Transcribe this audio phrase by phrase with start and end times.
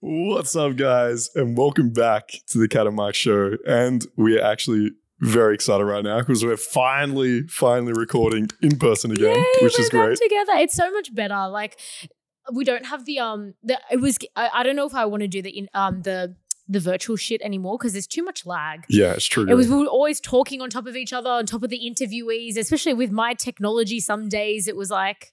[0.00, 3.56] What's up, guys, and welcome back to the Kat and Mark Show.
[3.66, 4.90] And we are actually
[5.20, 9.84] very excited right now because we're finally, finally recording in person again, Yay, which we're
[9.84, 10.18] is great.
[10.18, 10.52] together.
[10.54, 11.46] It's so much better.
[11.48, 11.78] Like
[12.52, 15.20] we don't have the um the it was I, I don't know if I want
[15.20, 16.34] to do the in um the
[16.72, 18.84] the virtual shit anymore because there's too much lag.
[18.88, 19.46] Yeah, it's true.
[19.48, 21.80] It was we were always talking on top of each other, on top of the
[21.80, 24.00] interviewees, especially with my technology.
[24.00, 25.32] Some days it was like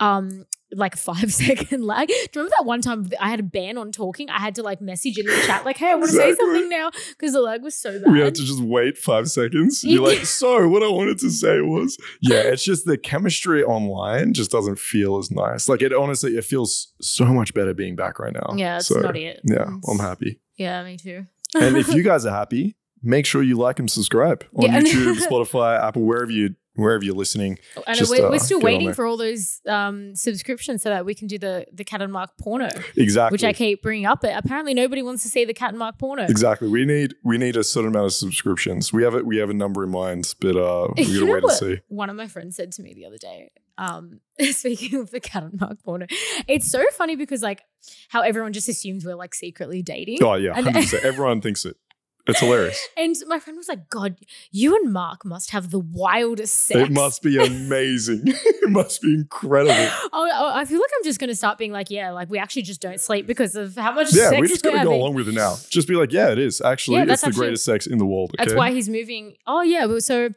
[0.00, 2.08] um like a five second lag.
[2.08, 4.30] Do you remember that one time I had a ban on talking?
[4.30, 6.68] I had to like message in the chat, like, hey, I want to say something
[6.68, 8.12] now because the lag was so bad.
[8.12, 9.84] we had to just wait five seconds.
[9.84, 14.32] You're like, so what I wanted to say was, yeah, it's just the chemistry online
[14.32, 15.68] just doesn't feel as nice.
[15.68, 18.54] Like it honestly, it feels so much better being back right now.
[18.56, 19.40] yeah, it's So, not it.
[19.44, 20.40] Yeah, It's- I'm happy.
[20.56, 21.26] Yeah, me too.
[21.54, 24.80] And if you guys are happy, make sure you like and subscribe on Yeah.
[24.80, 27.58] YouTube, Spotify, Apple, wherever you wherever you're listening.
[27.86, 31.14] And Just, we're, uh, we're still waiting for all those um, subscriptions so that we
[31.14, 33.34] can do the the Kat and mark porno, Exactly.
[33.34, 34.20] which I keep bringing up.
[34.22, 36.24] But apparently, nobody wants to see the Kat and mark porno.
[36.24, 36.68] Exactly.
[36.68, 38.92] We need we need a certain amount of subscriptions.
[38.92, 39.26] We have it.
[39.26, 41.80] We have a number in mind, but uh, we gotta wait and see.
[41.88, 45.42] One of my friends said to me the other day, um, speaking of the Kat
[45.44, 46.06] and mark porno,
[46.48, 47.62] it's so funny because like
[48.08, 50.18] how everyone just assumes we're like secretly dating.
[50.22, 51.04] Oh yeah, And- hundred percent.
[51.04, 51.76] Everyone thinks it.
[52.26, 52.88] It's hilarious.
[52.96, 54.16] And my friend was like, God,
[54.50, 56.78] you and Mark must have the wildest sex.
[56.80, 58.22] It must be amazing.
[58.26, 59.74] it must be incredible.
[60.12, 62.62] Oh, I feel like I'm just going to start being like, yeah, like we actually
[62.62, 65.14] just don't sleep because of how much Yeah, sex we just we're gotta go along
[65.14, 65.56] with it now.
[65.68, 66.98] Just be like, yeah, it is actually.
[66.98, 68.30] Yeah, it's the actually- greatest sex in the world.
[68.34, 68.44] Okay?
[68.44, 69.34] That's why he's moving.
[69.46, 70.28] Oh yeah, well, so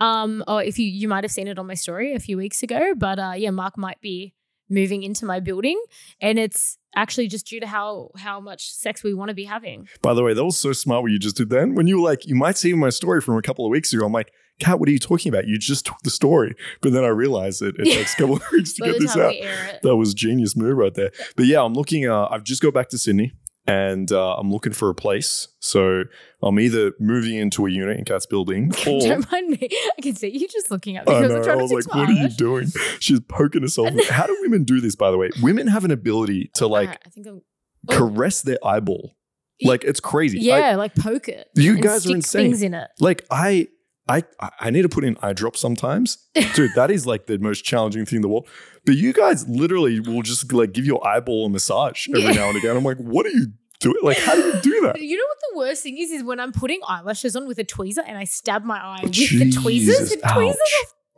[0.00, 2.62] um, oh if you you might have seen it on my story a few weeks
[2.62, 4.34] ago, but uh, yeah, Mark might be
[4.72, 5.80] moving into my building,
[6.20, 9.88] and it's actually just due to how how much sex we want to be having.
[10.02, 11.74] By the way, that was so smart what you just did then.
[11.74, 14.04] When you were like, you might see my story from a couple of weeks ago.
[14.04, 15.46] I'm like, Kat, what are you talking about?
[15.46, 16.54] You just took the story.
[16.82, 17.94] But then I realized it, it Yeah.
[17.98, 19.30] takes a couple of weeks to get this out.
[19.30, 21.10] we air it, That was genius move right there.
[21.36, 22.08] But yeah, I'm looking.
[22.08, 23.32] Uh, I've just got back to Sydney,
[23.66, 25.48] and uh, I'm looking for a place.
[25.60, 26.04] So
[26.42, 29.68] I'm either moving into a unit in Kat's building, or don't mind me.
[29.98, 31.52] I can see you just looking at me I because know.
[31.52, 32.66] I was like, "What are you doing?"
[32.98, 33.90] She's poking herself.
[34.08, 34.96] How do women do this?
[34.96, 37.42] By the way, women have an ability to like Alright, I think I'm.
[37.90, 37.96] Oh.
[37.96, 39.16] caress their eyeball.
[39.64, 40.52] Like it's crazy.
[40.52, 41.48] I- Yeah, like poke it.
[41.54, 42.46] You guys are insane.
[42.46, 42.88] Things in it.
[43.00, 43.68] like I.
[44.08, 44.24] I,
[44.60, 46.18] I need to put in eye drops sometimes.
[46.54, 48.48] Dude, that is like the most challenging thing in the world.
[48.84, 52.32] But you guys literally will just like give your eyeball a massage every Yeah.
[52.32, 52.76] now and again.
[52.76, 53.46] I'm like, what are you
[53.80, 53.96] doing?
[54.02, 55.00] Like, how do you do that?
[55.00, 56.10] You know what the worst thing is?
[56.10, 59.12] Is when I'm putting eyelashes on with a tweezer and I stab my eye with
[59.12, 59.98] the tweezers.
[60.10, 60.58] Jesus, The tweezers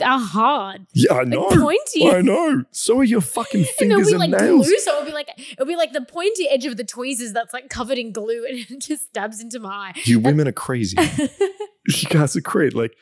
[0.01, 1.49] are, are hard, Yeah, I like know.
[1.49, 2.07] pointy.
[2.11, 2.65] I know.
[2.71, 3.75] So are your fucking and they'll
[4.05, 4.67] fingers be and, like nails.
[4.67, 7.55] glue, so it'll be like it'll be like the pointy edge of the tweezers that's
[7.55, 9.93] like covered in glue, and it just stabs into my eye.
[10.05, 10.99] You women are crazy.
[11.89, 12.75] you guys are great.
[12.75, 12.97] Like,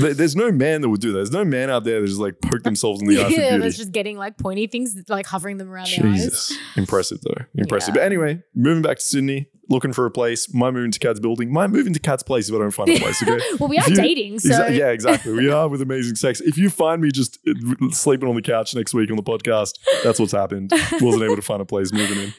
[0.00, 1.18] there's no man that would do that.
[1.18, 3.76] There's no man out there that just like poke themselves in the eye yeah, that's
[3.76, 6.24] just getting like pointy things, like hovering them around their eyes.
[6.24, 6.58] Jesus.
[6.76, 7.44] Impressive though.
[7.56, 7.94] Impressive.
[7.94, 8.00] Yeah.
[8.00, 10.52] But anyway, moving back to Sydney, looking for a place.
[10.52, 11.52] My moving to Kat's building.
[11.52, 13.22] My moving to Kat's place if I don't find a place.
[13.22, 13.38] Okay.
[13.60, 15.32] well, we are you- dating, so Exa- yeah, exactly.
[15.32, 16.40] We are with amazing sex.
[16.40, 17.52] If you find me just uh,
[17.90, 20.72] sleeping on the couch next week on the podcast, that's what's happened.
[21.00, 22.34] Wasn't able to find a place moving in.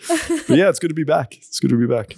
[0.48, 1.38] But yeah, it's good to be back.
[1.38, 2.16] It's good to be back.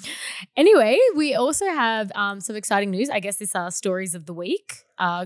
[0.57, 3.09] Anyway, we also have um, some exciting news.
[3.09, 4.83] I guess this are stories of the week.
[5.01, 5.25] Uh,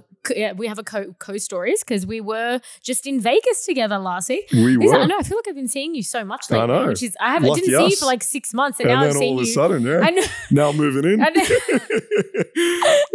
[0.56, 4.48] we have a co co stories because we were just in Vegas together last week.
[4.54, 4.96] We were.
[4.96, 5.18] I know.
[5.20, 6.64] I feel like I've been seeing you so much lately.
[6.64, 6.88] I know.
[6.88, 9.06] which is I haven't Lucky didn't see you for like six months, and, and now
[9.06, 10.28] I've then seen all of a sudden, yeah.
[10.50, 11.20] Now moving in.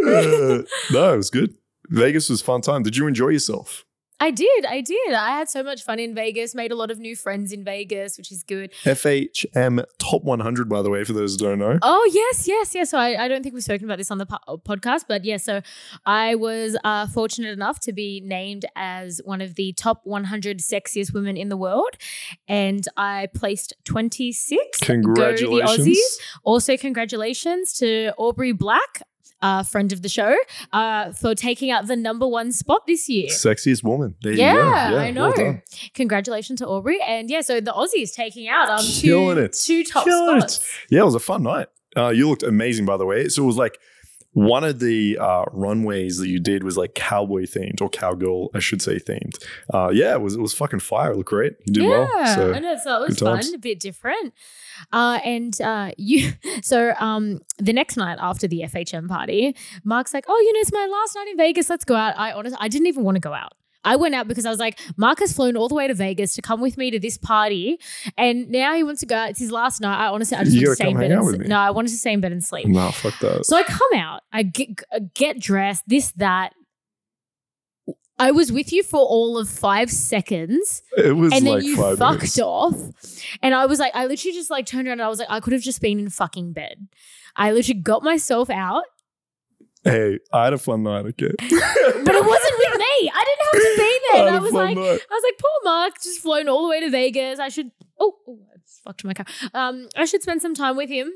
[0.01, 1.55] Uh, no, it was good.
[1.89, 2.83] Vegas was a fun time.
[2.83, 3.85] Did you enjoy yourself?
[4.21, 4.65] I did.
[4.67, 5.13] I did.
[5.13, 6.53] I had so much fun in Vegas.
[6.53, 8.71] Made a lot of new friends in Vegas, which is good.
[8.83, 11.79] FHM Top 100, by the way, for those who don't know.
[11.81, 12.91] Oh yes, yes, yes.
[12.91, 15.37] So I, I don't think we've spoken about this on the po- podcast, but yeah.
[15.37, 15.61] So
[16.05, 21.15] I was uh, fortunate enough to be named as one of the top 100 sexiest
[21.15, 21.95] women in the world,
[22.47, 24.79] and I placed 26.
[24.81, 25.87] Go the Congratulations.
[25.87, 26.19] Aussies.
[26.43, 29.01] Also, congratulations to Aubrey Black.
[29.41, 30.35] Uh, friend of the show,
[30.71, 33.27] uh, for taking out the number one spot this year.
[33.29, 34.13] Sexiest woman.
[34.21, 34.53] There Yeah,
[34.89, 34.99] you go.
[34.99, 35.33] I know.
[35.35, 35.61] well.
[35.95, 39.53] Congratulations to Aubrey, and yeah, so the Aussies taking out um Killing two, it.
[39.53, 40.49] two top Killing it.
[40.51, 40.79] spots.
[40.91, 41.67] Yeah, it was a fun night.
[41.97, 43.27] Uh, you looked amazing, by the way.
[43.29, 43.79] So it was like
[44.33, 48.59] one of the uh, runways that you did was like cowboy themed or cowgirl, I
[48.59, 49.43] should say, themed.
[49.73, 51.11] Uh, yeah, it was it was fucking fire.
[51.11, 51.53] It looked great.
[51.65, 52.35] You did yeah, well.
[52.35, 52.77] So I know.
[52.81, 53.53] So it was fun, times.
[53.53, 54.33] a bit different.
[54.91, 56.31] Uh, and uh, you,
[56.61, 60.71] so um, the next night after the FHM party, Mark's like, "Oh, you know, it's
[60.71, 61.69] my last night in Vegas.
[61.69, 63.53] Let's go out." I honestly, I didn't even want to go out.
[63.83, 66.33] I went out because I was like, Mark has flown all the way to Vegas
[66.35, 67.79] to come with me to this party,
[68.15, 69.31] and now he wants to go out.
[69.31, 69.97] It's his last night.
[69.99, 71.05] I honestly, I just You want to stay in bed.
[71.11, 71.47] And, out with s- me.
[71.47, 72.67] no, I wanted to stay in bed and sleep.
[72.67, 73.43] no, fuck that.
[73.45, 74.69] So I come out, I get,
[75.15, 76.53] get dressed, this, that.
[78.21, 81.75] I was with you for all of five seconds, It was and then like you
[81.75, 82.39] fucked minutes.
[82.39, 82.75] off.
[83.41, 85.39] And I was like, I literally just like turned around and I was like, I
[85.39, 86.87] could have just been in fucking bed.
[87.35, 88.83] I literally got myself out,
[89.83, 91.31] Hey, I had a fun night, okay?
[91.39, 93.11] but it wasn't with me.
[93.11, 94.21] I didn't have to be there.
[94.27, 95.01] And had I was like, night.
[95.09, 97.39] I was like, poor Mark, just flown all the way to Vegas.
[97.39, 97.71] I should.
[97.99, 99.25] Oh, oh I fucked my car.
[99.55, 101.11] Um, I should spend some time with him.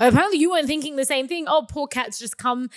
[0.00, 1.46] Apparently, you weren't thinking the same thing.
[1.48, 2.70] Oh, poor Kat's just come,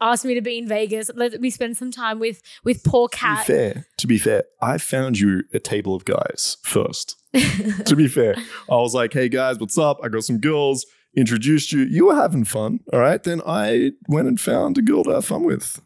[0.00, 1.10] asked me to be in Vegas.
[1.14, 3.46] Let me spend some time with with poor To be Kat.
[3.46, 7.16] fair, to be fair, I found you a table of guys first.
[7.86, 8.34] to be fair,
[8.70, 9.98] I was like, "Hey guys, what's up?
[10.02, 10.86] I got some girls."
[11.16, 11.80] Introduced you.
[11.80, 13.20] You were having fun, all right.
[13.20, 15.82] Then I went and found a girl to have fun with.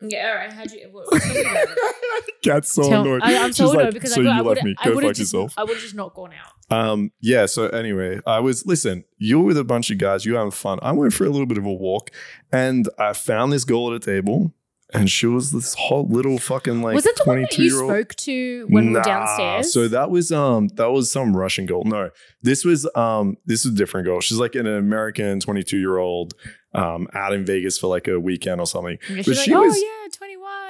[0.00, 0.52] yeah, all right.
[0.52, 0.88] How'd you?
[0.90, 2.24] What, what, tell me about it.
[2.42, 3.22] Kat's so Tell- annoyed.
[3.22, 4.74] I, am so She's annoyed like, because so I, you I left would me.
[4.80, 5.54] I Go fuck have just yourself.
[5.56, 6.52] I would have just not gone out.
[6.70, 10.38] Um, yeah, so anyway, I was listen, You're with a bunch of guys, you were
[10.38, 10.78] having fun.
[10.82, 12.10] I went for a little bit of a walk
[12.52, 14.52] and I found this girl at a table
[14.94, 17.70] and she was this hot little fucking like was that the one that 22 you
[17.72, 17.90] year old.
[17.92, 19.72] spoke to when we were downstairs?
[19.72, 21.82] So that was um that was some Russian girl.
[21.84, 22.10] No,
[22.42, 24.20] this was um this is a different girl.
[24.20, 26.34] She's like an American 22 year old
[26.74, 28.98] um out in Vegas for like a weekend or something.
[29.08, 29.95] But like, she oh was- yeah,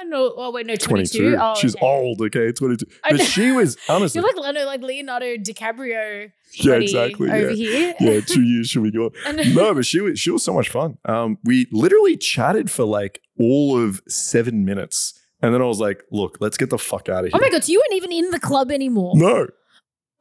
[0.09, 0.13] 21.
[0.21, 1.17] Or, oh wait, no, 22.
[1.31, 1.37] 22.
[1.41, 1.85] Oh, She's okay.
[1.85, 2.85] old, okay, 22.
[3.09, 6.31] But she was honestly You're like Leonardo, like Leonardo DiCaprio.
[6.53, 7.29] yeah, exactly.
[7.29, 7.55] Over Yeah.
[7.55, 7.95] here.
[7.99, 9.11] yeah, two years should we go?
[9.53, 10.97] No, but she was she was so much fun.
[11.05, 16.03] Um, we literally chatted for like all of seven minutes, and then I was like,
[16.11, 18.11] "Look, let's get the fuck out of here." Oh my god, so you weren't even
[18.11, 19.13] in the club anymore.
[19.15, 19.47] No,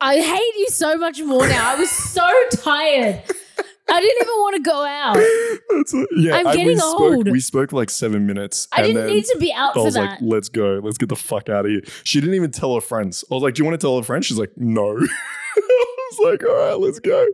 [0.00, 1.72] I hate you so much more now.
[1.72, 3.22] I was so tired.
[3.88, 5.14] I didn't even want to go out.
[5.70, 6.36] That's a- yeah.
[6.36, 7.30] I'm I- we getting spoke, old.
[7.30, 9.94] We spoke for like seven minutes, I didn't need to be out I for was
[9.94, 10.00] that.
[10.00, 12.80] like, "Let's go, let's get the fuck out of here." She didn't even tell her
[12.80, 13.24] friends.
[13.30, 14.98] I was like, "Do you want to tell her friends?" She's like, "No."
[15.58, 17.26] I was like, "All right, let's go."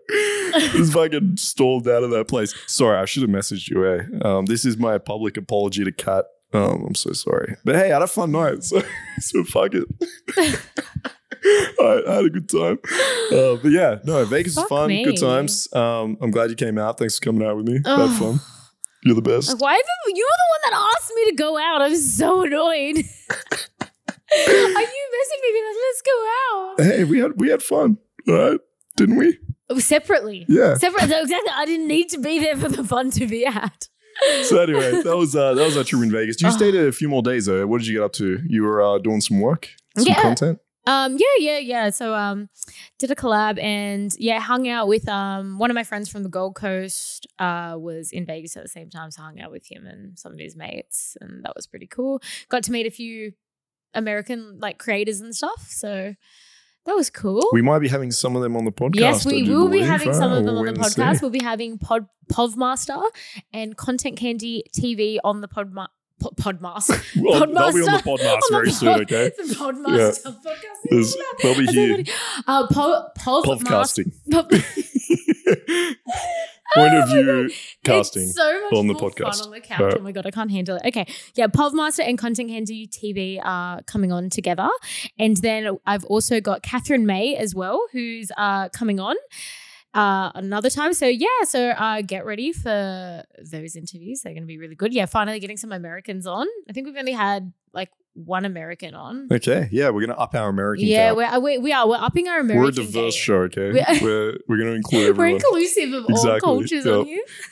[0.72, 2.54] Just fucking stalled out of that place.
[2.66, 3.86] Sorry, I should have messaged you.
[3.86, 4.02] Eh?
[4.22, 6.26] Um, this is my public apology to Kat.
[6.54, 8.82] Um, I'm so sorry, but hey, I had a fun night, so,
[9.20, 9.86] so fuck it.
[11.80, 12.78] I, I had a good time.
[13.32, 15.04] Uh, but yeah, no, Vegas is fun, me.
[15.04, 15.72] good times.
[15.74, 16.98] Um, I'm glad you came out.
[16.98, 17.80] Thanks for coming out with me.
[17.84, 18.10] Ugh.
[18.10, 18.40] Had fun.
[19.04, 19.48] You're the best.
[19.48, 21.82] Like, why have you, were the one that asked me to go out?
[21.82, 23.04] I'm so annoyed.
[24.34, 25.62] Are you messing me?
[25.66, 26.74] like, Let's go out.
[26.80, 28.58] Hey, we had we had fun, right?
[28.96, 29.38] Didn't we?
[29.68, 30.46] Oh, separately.
[30.48, 30.74] Yeah.
[30.74, 31.08] Separate.
[31.08, 31.52] so exactly.
[31.54, 33.88] I didn't need to be there for the fun to be at.
[34.44, 36.40] So anyway, that was uh, that was our trip in Vegas.
[36.40, 36.50] You Oh.
[36.52, 37.66] stayed a few more days though.
[37.66, 38.38] What did you get up to?
[38.46, 40.22] You were uh, doing some work, some Yeah.
[40.22, 40.58] content.
[40.86, 41.90] Um, yeah, yeah, yeah.
[41.90, 42.48] So um
[42.98, 46.28] did a collab and yeah, hung out with um one of my friends from the
[46.28, 49.86] Gold Coast uh was in Vegas at the same time, so hung out with him
[49.86, 52.20] and some of his mates, and that was pretty cool.
[52.48, 53.32] Got to meet a few
[53.94, 56.14] American like creators and stuff, so
[56.84, 57.48] that was cool.
[57.52, 58.94] We might be having some of them on the podcast.
[58.98, 59.86] Yes, we will be believe.
[59.86, 61.00] having some Uh, of them we'll on the wait and see.
[61.02, 61.22] podcast.
[61.22, 63.00] We'll be having Pod Povmaster
[63.52, 65.48] and Content Candy TV on the
[66.22, 67.14] Podma- Po- Podmaster.
[67.14, 68.02] They'll be on the Podmaster.
[68.02, 68.88] podcast On the very soon.
[69.02, 70.80] Okay, The Podmaster podcast.
[70.90, 72.04] There's- they'll be here.
[72.46, 74.12] Uh, po- Povmaster.
[74.12, 74.12] podcasting.
[76.74, 77.50] Point of Oh view
[77.84, 78.22] casting.
[78.22, 79.36] It's so much on the more podcast.
[79.40, 79.80] fun on the couch.
[79.80, 79.94] Right.
[79.98, 80.82] Oh my god, I can't handle it.
[80.86, 84.70] Okay, yeah, Povmaster and Content Candy TV are coming on together,
[85.18, 89.16] and then I've also got Catherine May as well, who's uh, coming on
[89.94, 90.94] uh, another time.
[90.94, 94.22] So yeah, so uh, get ready for those interviews.
[94.22, 94.92] They're going to be really good.
[94.94, 96.46] Yeah, finally getting some Americans on.
[96.68, 99.28] I think we've only had like one American on.
[99.32, 100.86] Okay, yeah, we're gonna up our American.
[100.86, 101.88] Yeah, we're, uh, we, we are.
[101.88, 102.62] We're upping our American.
[102.62, 103.22] we're a diverse game.
[103.22, 103.34] show.
[103.44, 107.06] Okay, We- we're we're gonna include We're inclusive of all Exactly, cultures on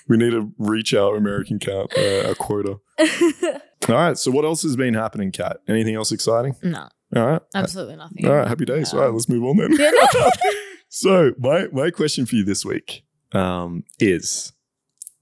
[0.08, 2.78] we need to reach our American count, uh, our quota.
[3.88, 4.18] All right.
[4.18, 5.56] So what else has been happening, Kat?
[5.66, 6.54] Anything else exciting?
[6.62, 7.40] no, All right.
[7.54, 8.26] absolutely nothing.
[8.26, 8.46] All right.
[8.46, 8.92] Happy days.
[8.92, 9.10] All right.
[9.12, 9.70] Let's move on then.
[10.92, 14.52] So my my question for you this week um, is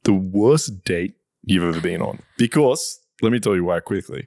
[0.04, 2.20] the worst date you've ever been on.
[2.38, 4.26] Because let me tell you why quickly.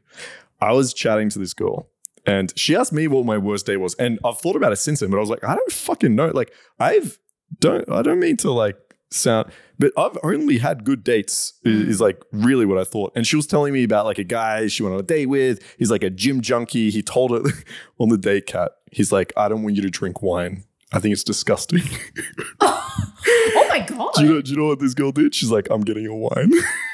[0.61, 1.89] I was chatting to this girl
[2.27, 4.99] and she asked me what my worst date was, and I've thought about it since
[4.99, 5.09] then.
[5.09, 6.27] But I was like, I don't fucking know.
[6.27, 7.17] Like I've
[7.59, 8.77] don't I don't mean to like
[9.09, 11.53] sound, but I've only had good dates.
[11.65, 11.87] i- Mm.
[11.87, 13.13] Is, like really what I thought.
[13.15, 15.59] And she was telling me about like a guy she went on a date with.
[15.79, 16.91] He's like a gym junkie.
[16.91, 17.51] He told her
[17.99, 18.73] on the date, Kat.
[18.91, 20.65] He's like, I don't want you to drink wine.
[20.91, 21.83] I think it's disgusting.
[22.61, 24.11] oh my god.
[24.15, 25.33] do, you know, do you know what this girl did?
[25.33, 26.51] She's like, I'm getting a wine.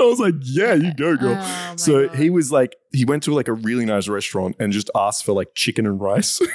[0.00, 1.36] I was like, yeah, you go, girl.
[1.40, 2.16] Oh so God.
[2.16, 5.32] he was like, he went to like a really nice restaurant and just asked for
[5.32, 6.40] like chicken and rice.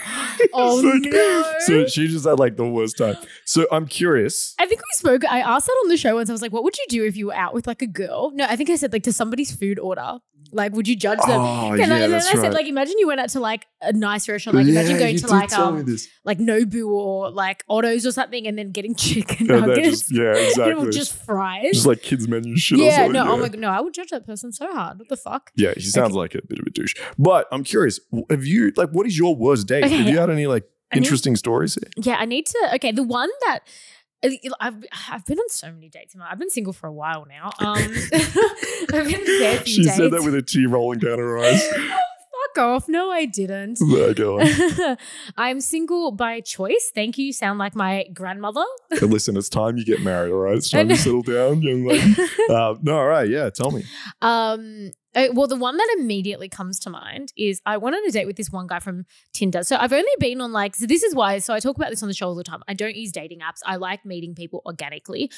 [0.54, 1.54] Oh so, no.
[1.66, 3.16] so she just had like the worst time.
[3.46, 4.54] So I'm curious.
[4.60, 5.26] I think we spoke.
[5.26, 6.30] I asked that on the show once.
[6.30, 8.32] I was like, "What would you do if you were out with like a girl?"
[8.32, 10.20] No, I think I said like to somebody's food order,
[10.52, 11.42] Like, would you judge them?
[11.42, 12.54] Oh, and, yeah, I, and then I said, right.
[12.54, 14.58] like, imagine you went out to like a nice restaurant.
[14.58, 15.86] Like, imagine going to like um
[16.24, 19.88] like Nobu or like Otto's or something, and then getting chicken nuggets.
[19.88, 20.92] just, yeah, exactly.
[20.92, 21.74] just fries.
[21.74, 22.80] Just like kids menu shit.
[22.80, 25.00] or yeah, no, oh my god, no, I would judge that person so hard.
[25.00, 25.52] What the fuck?
[25.56, 26.94] Yeah, he sounds like a bit of a douche.
[27.18, 28.00] But I'm curious,
[28.30, 29.84] have you like what is your worst date?
[29.86, 29.98] Okay.
[29.98, 31.76] Have you had any like I need- interesting stories?
[31.76, 31.90] here?
[31.98, 32.70] Yeah, I need to.
[32.76, 33.60] Okay, the one that
[34.26, 34.76] uh, I've
[35.12, 36.16] I've been on so many dates.
[36.20, 37.52] I've been single for a while now.
[37.60, 37.76] Um,
[38.94, 39.26] I've been
[39.66, 39.96] She dates.
[39.96, 41.64] said that with a tear rolling down her eyes.
[42.56, 42.90] Fuck off!
[42.90, 43.80] No, I didn't.
[44.16, 44.98] Go on.
[45.38, 46.92] I'm single by choice.
[46.94, 47.34] Thank you.
[47.34, 48.64] Sound like my grandmother.
[48.92, 50.56] Hey, Listen, it's time you get married, all right?
[50.56, 52.16] It's time to settle down, young lady.
[52.50, 53.84] Uh, no, all right, yeah, tell me.
[54.22, 58.12] Um, uh, well, the one that immediately comes to mind is I went on a
[58.12, 59.64] date with this one guy from Tinder.
[59.64, 62.04] So I've only been on like, so this is why, so I talk about this
[62.04, 62.62] on the show all the time.
[62.70, 63.60] I don't use dating apps.
[63.66, 65.30] I like meeting people organically.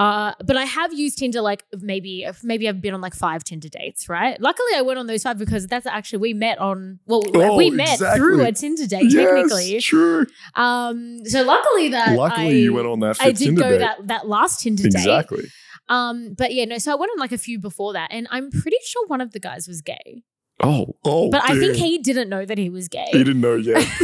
[0.00, 3.68] Uh, but I have used Tinder like maybe maybe I've been on like five Tinder
[3.68, 4.40] dates, right?
[4.40, 7.70] Luckily, I went on those five because that's actually we met on well Oh, we
[7.70, 8.44] met through exactly.
[8.44, 9.72] a Tinder date technically.
[9.74, 10.26] Yes, sure.
[10.54, 13.78] Um, so luckily that Luckily, I, you went on that I did Tinder go date.
[13.80, 14.94] that that last Tinder date.
[14.94, 15.44] exactly.
[15.90, 16.78] Um, but yeah, no.
[16.78, 19.32] So I went on like a few before that, and I'm pretty sure one of
[19.32, 20.22] the guys was gay.
[20.62, 21.30] Oh, oh.
[21.30, 23.08] But I think he didn't know that he was gay.
[23.12, 23.86] he didn't know yet.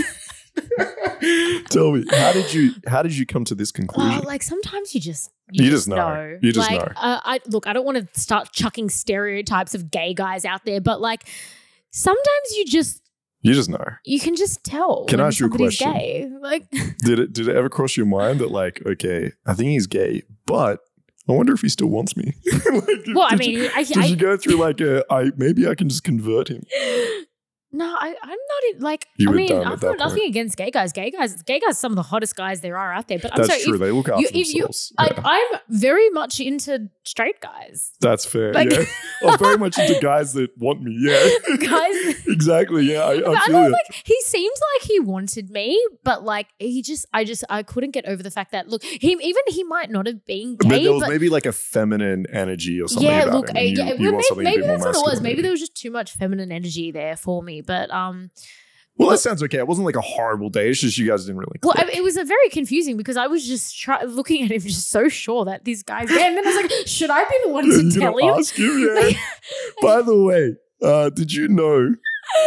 [1.70, 4.22] Tell me, how did you how did you come to this conclusion?
[4.24, 6.38] Like sometimes you just You just know.
[6.42, 6.92] You just like, know.
[6.96, 7.66] Uh, I look.
[7.66, 11.28] I don't want to start chucking stereotypes of gay guys out there, but like
[11.90, 13.00] sometimes you just
[13.42, 13.84] you just know.
[14.04, 15.04] you can just tell.
[15.06, 15.92] Can I ask you a question?
[15.92, 16.28] Gay.
[16.40, 19.86] Like Did it did it ever cross your mind that like, okay, I think he's
[19.86, 20.80] gay, but
[21.28, 22.34] I wonder if he still wants me.
[22.52, 25.30] like, Well, I did you- mean, I, did I, you go through like a I
[25.36, 26.64] maybe I can just convert him?
[27.76, 29.06] no, I, I'm not in, like.
[29.16, 30.92] You I were mean, done at I've that got nothing against gay guys.
[30.92, 33.18] Gay guys, gay guys, are some of the hottest guys there are out there.
[33.18, 33.74] But I'm That's sorry, true.
[33.74, 34.92] if, they look after you- if you- themselves.
[34.98, 35.22] I, Yeah.
[35.24, 37.92] I'm very much into straight guys.
[38.00, 38.52] That's fair.
[38.52, 38.84] like- yeah.
[39.30, 40.96] I'm very much into guys that want me.
[41.00, 41.56] Yeah.
[41.56, 42.84] Guys- exactly.
[42.92, 43.00] Yeah.
[43.04, 47.06] I, I I feel like he seems like he wanted me, but like he just,
[47.12, 50.06] I just, I couldn't get over the fact that look, he even he might not
[50.06, 53.22] have been but gay, there was but, maybe like a feminine energy or something yeah,
[53.22, 53.56] about look, him.
[53.56, 55.04] you- yeah, you well, want maybe, something a maybe bit more that's what it was.
[55.04, 57.60] masculine, Maybe there was just too much feminine energy there for me.
[57.66, 58.30] But um,
[58.96, 59.58] Well, that sounds okay.
[59.58, 60.70] It wasn't like a horrible day.
[60.70, 61.58] It's just you guys didn't really.
[61.62, 61.96] well, I, click.
[61.96, 65.08] it was a very confusing because I was just try- looking at him, just so
[65.08, 67.98] sure that these guy's and then I was like, should I be the one to
[68.00, 68.34] tell him?
[68.38, 68.78] ask him?
[68.78, 69.10] Yeah.
[69.82, 71.94] By the way, uh, did you know?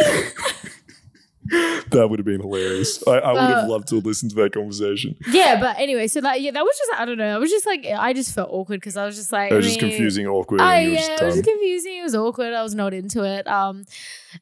[1.90, 3.06] that would have been hilarious.
[3.06, 5.16] I, I would have Uh, loved to listen to that conversation.
[5.30, 7.34] Yeah, but anyway, so that yeah, that was just I don't know.
[7.34, 9.66] I was just like I just felt awkward because I was just like It was
[9.66, 10.60] I just mean, confusing, awkward.
[10.60, 11.96] I, yeah, just it was confusing.
[11.98, 12.54] It was awkward.
[12.54, 13.46] I was not into it.
[13.48, 13.84] Um,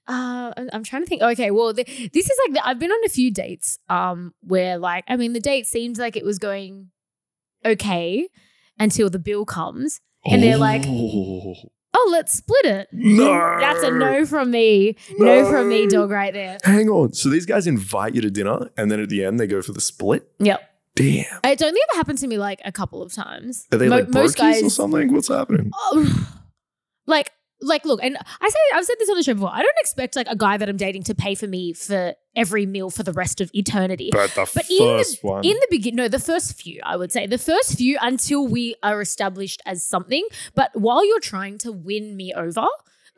[0.06, 1.22] uh, I'm- trying to think.
[1.22, 3.78] Okay, well, the, this is like the, I've been on a few dates.
[3.88, 6.90] Um, where like I mean, the date seems like it was going
[7.64, 8.28] okay
[8.78, 10.82] until the bill comes, and they're like,
[11.95, 14.97] Oh, "Oh, let's split it." no, That's a no from me.
[15.18, 16.59] No, from me, dog, right there.
[16.64, 17.12] Hang on.
[17.14, 19.73] So these guys invite you to dinner, and then at the end they go for
[19.73, 20.30] the split.
[20.38, 20.61] Yep.
[20.97, 21.40] Damn.
[21.45, 23.66] It's only ever happened to me like a couple of times.
[23.73, 25.12] Are they Mo- like most brokies or something?
[25.12, 25.71] What's happening?
[25.75, 26.28] Oh,
[27.07, 29.76] like like look and i say i've said this on the show before i don't
[29.80, 33.02] expect like a guy that i'm dating to pay for me for every meal for
[33.02, 35.44] the rest of eternity But the But in the- first one.
[35.44, 38.76] in the beginning no the first few i would say the first few until we
[38.82, 40.24] are established as something
[40.54, 42.64] but while you're trying to win me over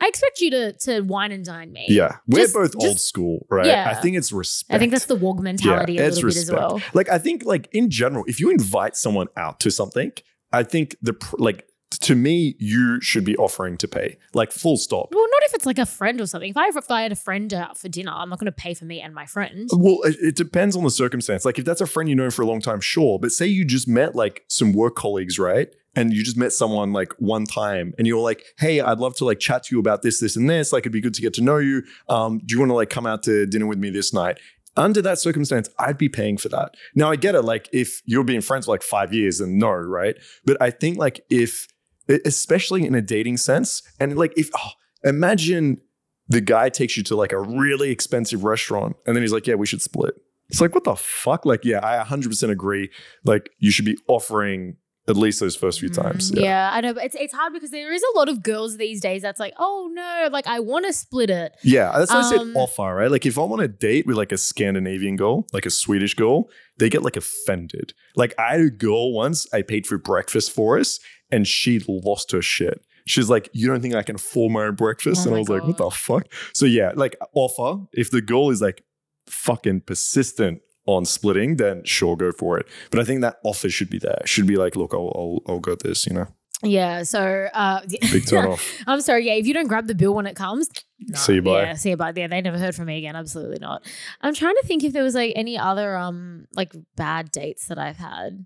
[0.01, 2.99] i expect you to to wine and dine me yeah, we're Just- both just- old
[2.99, 3.67] school, right?
[3.67, 3.87] Yeah.
[3.91, 4.75] I think it's respect.
[4.75, 7.45] i think that's the wog mentality a it's little bit as well Like I think,
[7.45, 10.11] like in general, if you invite someone out to something,
[10.51, 15.09] I think the like to me, you should be offering to pay, like full stop.
[15.11, 17.15] well not if it's like a friend or something if i, if I had a
[17.15, 19.99] friend out for dinner i'm not going to pay for me and my friend Well,
[20.03, 21.45] it, it depends on the circumstance.
[21.45, 23.19] Like if that's a friend you know for a long time, sure.
[23.19, 25.67] But say you just met like some work colleagues, right?
[25.95, 29.25] And you just met someone like one time, and you're like, "Hey, I'd love to
[29.25, 30.71] like chat to you about this, this, and this.
[30.71, 31.83] Like, it'd be good to get to know you.
[32.07, 34.39] Um, do you want to like come out to dinner with me this night?"
[34.77, 36.75] Under that circumstance, I'd be paying for that.
[36.95, 37.41] Now, I get it.
[37.41, 40.15] Like, if you're being friends for like five years, then no, right?
[40.45, 41.67] But I think like if,
[42.07, 44.71] especially in a dating sense, and like if oh,
[45.03, 45.81] imagine
[46.27, 49.55] the guy takes you to like a really expensive restaurant and then he's like, yeah,
[49.55, 50.15] we should split.
[50.49, 51.45] It's like, what the fuck?
[51.45, 52.89] Like, yeah, I 100% agree.
[53.23, 54.75] Like, you should be offering
[55.07, 56.31] at least those first few times.
[56.31, 56.43] Mm, Yeah.
[56.43, 59.01] yeah, I know, but it's it's hard because there is a lot of girls these
[59.01, 61.53] days that's like, oh no, like I want to split it.
[61.63, 61.91] Yeah.
[61.97, 63.09] That's why I Um, said offer, right?
[63.11, 66.49] Like, if I'm on a date with like a Scandinavian girl, like a Swedish girl,
[66.77, 67.93] they get like offended.
[68.15, 70.99] Like, I had a girl once, I paid for breakfast for us,
[71.31, 72.85] and she lost her shit.
[73.07, 75.21] She's like, You don't think I can afford my own breakfast?
[75.25, 76.27] Oh and I was like, What the fuck?
[76.53, 77.83] So, yeah, like, offer.
[77.93, 78.83] If the girl is like
[79.27, 82.65] fucking persistent on splitting, then sure, go for it.
[82.89, 84.21] But I think that offer should be there.
[84.25, 86.27] Should be like, Look, I'll, I'll, I'll go this, you know?
[86.63, 87.03] Yeah.
[87.03, 88.63] So uh, Big turn off.
[88.87, 89.25] I'm sorry.
[89.25, 90.69] Yeah, if you don't grab the bill when it comes,
[90.99, 91.63] nah, See you, bye.
[91.63, 92.13] Yeah, see you bye.
[92.15, 93.15] Yeah, they never heard from me again.
[93.15, 93.83] Absolutely not.
[94.21, 97.79] I'm trying to think if there was like any other um like bad dates that
[97.79, 98.45] I've had.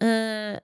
[0.00, 0.58] Uh,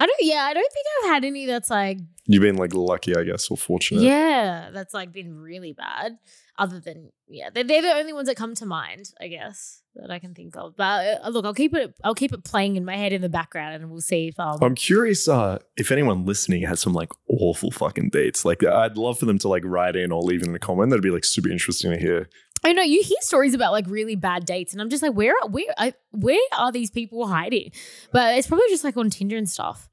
[0.00, 0.18] I don't.
[0.20, 3.50] Yeah, I don't think I've had any that's like You've been like lucky, I guess,
[3.50, 4.02] or fortunate.
[4.02, 6.18] yeah, that's like been really bad.
[6.58, 10.10] Other than yeah, they're, they're the only ones that come to mind, I guess, that
[10.10, 10.76] I can think of.
[10.76, 11.94] But uh, look, I'll keep it.
[12.04, 14.58] I'll keep it playing in my head in the background, and we'll see if um.
[14.62, 18.44] I'm curious uh, if anyone listening has some like awful fucking dates.
[18.44, 20.90] Like, I'd love for them to like write in or leave in a comment.
[20.90, 22.28] That'd be like super interesting to hear.
[22.64, 25.34] I know you hear stories about like really bad dates, and I'm just like, where,
[25.42, 27.70] are- where, I, where are these people hiding?
[28.12, 29.88] But it's probably just like on Tinder and stuff.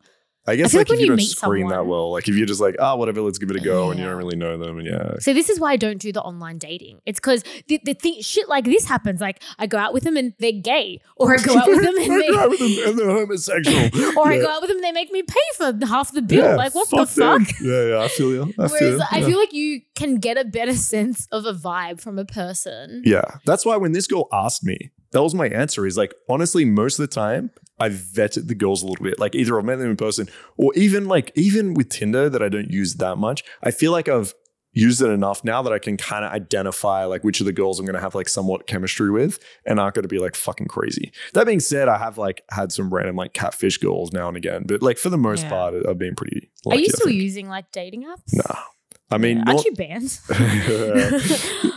[0.47, 2.35] I guess feel like, like if you you don't screen that someone- well, like if
[2.35, 4.57] you're just like, ah, whatever, let's give it a go, and you don't really know
[4.57, 7.01] them, and yeah, So this is why I don't do the online dating.
[7.05, 9.21] It's because the, the thing, shit like this happens.
[9.21, 11.97] Like I go out with them and they're gay, or I go out with them
[11.99, 14.69] and I go out they, with them and they're homosexual, or I go out with
[14.69, 16.43] them and they make me pay for half the bill.
[16.45, 17.05] Yeah, like what the them.
[17.45, 17.55] fuck?
[17.61, 18.53] Yeah, yeah, I feel you.
[18.59, 19.05] I feel Whereas you.
[19.11, 23.01] I feel like you can get a better sense of a vibe from a person.
[23.05, 23.23] Yeah.
[23.45, 26.99] That's why when this girl asked me, that was my answer is like, honestly, most
[26.99, 27.49] of the time,
[27.79, 29.19] I vetted the girls a little bit.
[29.19, 32.49] Like either I've met them in person or even like, even with Tinder that I
[32.49, 34.33] don't use that much, I feel like I've
[34.77, 37.79] used it enough now that I can kind of identify like which of the girls
[37.79, 40.67] I'm going to have like somewhat chemistry with and aren't going to be like fucking
[40.67, 41.13] crazy.
[41.33, 44.63] That being said, I have like had some random like catfish girls now and again,
[44.67, 45.49] but like for the most Yeah.
[45.49, 48.33] part, I've been pretty Are you still using like dating apps?
[48.33, 48.59] Nah.
[49.11, 49.43] I mean, Yeah.
[49.47, 50.19] aren't you banned?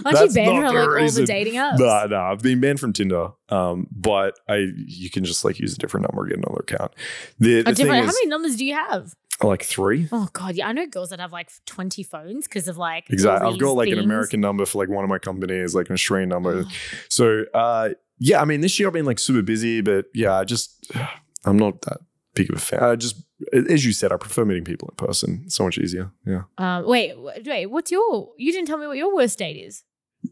[0.05, 1.25] Aren't you banned not from like all reason.
[1.25, 1.79] the dating apps?
[1.79, 3.29] Nah, nah, I've been banned from Tinder.
[3.51, 6.93] Um, but I you can just like use a different number, get another account.
[7.39, 9.15] The, A the thing different, how many numbers do you have?
[9.43, 10.09] like three.
[10.11, 13.49] Oh god, yeah, I know girls that have like twenty phones because of like Exactly.
[13.53, 13.99] I've got like an.
[14.01, 16.65] American number for like one of my companies, like an Australian number.
[16.67, 16.71] Oh.
[17.09, 20.45] So uh yeah, I mean this year I've been like super busy, but yeah, I
[20.45, 20.91] just
[21.45, 21.99] I'm not that
[22.35, 22.83] big of a fan.
[22.83, 25.49] I just as you said, I prefer meeting people in person.
[25.49, 26.11] So much easier.
[26.27, 26.43] Yeah.
[26.59, 28.33] Um, wait, wait, what's your?
[28.37, 29.85] You didn't tell me what your worst date is.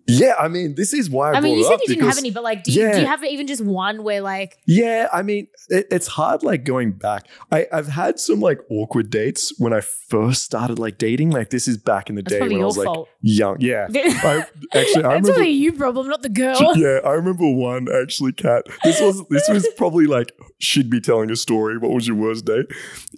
[0.06, 2.30] Yeah, I mean, this is why I, I, mean, you said you didn't have any,
[2.30, 5.48] but like, do you, do you have even just one where like, Yeah, I mean,
[5.68, 7.28] it, it's hard like going back.
[7.50, 11.30] I, I've had some like awkward dates when I first started like dating.
[11.30, 13.08] Like this is back in the that's day when I was like fault.
[13.20, 13.56] young.
[13.60, 13.86] Yeah.
[13.90, 16.56] I That's actually I remember probably you problem, not the girl.
[16.76, 18.66] Yeah, I remember one actually, Kat.
[18.84, 21.78] This was this was probably like she'd be telling a story.
[21.78, 22.66] What was your worst date?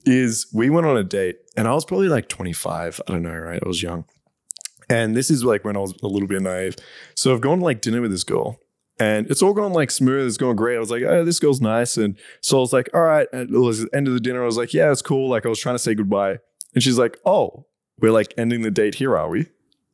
[0.05, 3.01] Is we went on a date and I was probably like 25.
[3.07, 3.61] I don't know, right?
[3.63, 4.05] I was young.
[4.89, 6.77] And this is like when I was a little bit naive.
[7.15, 8.59] So I've gone to like dinner with this girl
[8.99, 10.27] and it's all gone like smooth.
[10.27, 10.77] It's going great.
[10.77, 11.97] I was like, oh, this girl's nice.
[11.97, 13.29] And so I was like, all right.
[13.33, 14.43] And it was the end of the dinner.
[14.43, 15.29] I was like, yeah, it's cool.
[15.29, 16.39] Like I was trying to say goodbye.
[16.75, 17.67] And she's like, oh,
[18.01, 19.47] we're like ending the date here, are we?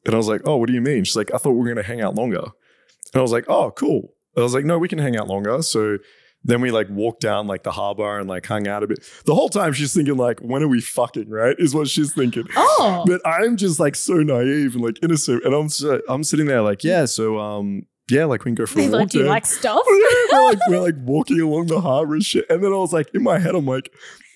[0.06, 1.04] And I was like, oh, what do you mean?
[1.04, 2.40] She's like, I thought we were going to hang out longer.
[2.40, 4.14] And I was like, oh, cool.
[4.36, 5.62] I was like, no, we can hang out longer.
[5.62, 5.98] So
[6.44, 9.02] then we like walked down like the harbor and like hung out a bit.
[9.24, 11.56] The whole time she's thinking like, when are we fucking, right?
[11.58, 12.46] Is what she's thinking.
[12.56, 15.44] Oh, But I'm just like so naive and like innocent.
[15.44, 18.66] And I'm so, I'm sitting there like, yeah, so um, yeah, like we can go
[18.66, 18.92] for a walk.
[18.92, 19.80] like, do you like stuff?
[20.32, 22.44] we're like we're like walking along the harbor and shit.
[22.50, 23.90] And then I was like, in my head, I'm like,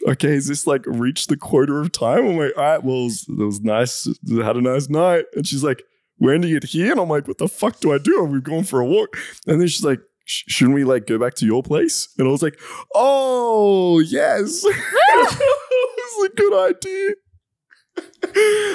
[0.07, 2.27] okay, is this like reached the quarter of time?
[2.27, 4.09] I'm like, all right, well, it was, it was nice.
[4.43, 5.27] Had a nice night.
[5.37, 5.83] And she's like,
[6.17, 6.91] when do you get here?
[6.91, 8.25] And I'm like, what the fuck do I do?
[8.25, 9.17] And we've gone for a walk.
[9.47, 12.09] And then she's like, "Sh- shouldn't we like go back to your place?
[12.19, 12.59] And I was like,
[12.95, 17.15] oh yes, it's a good idea.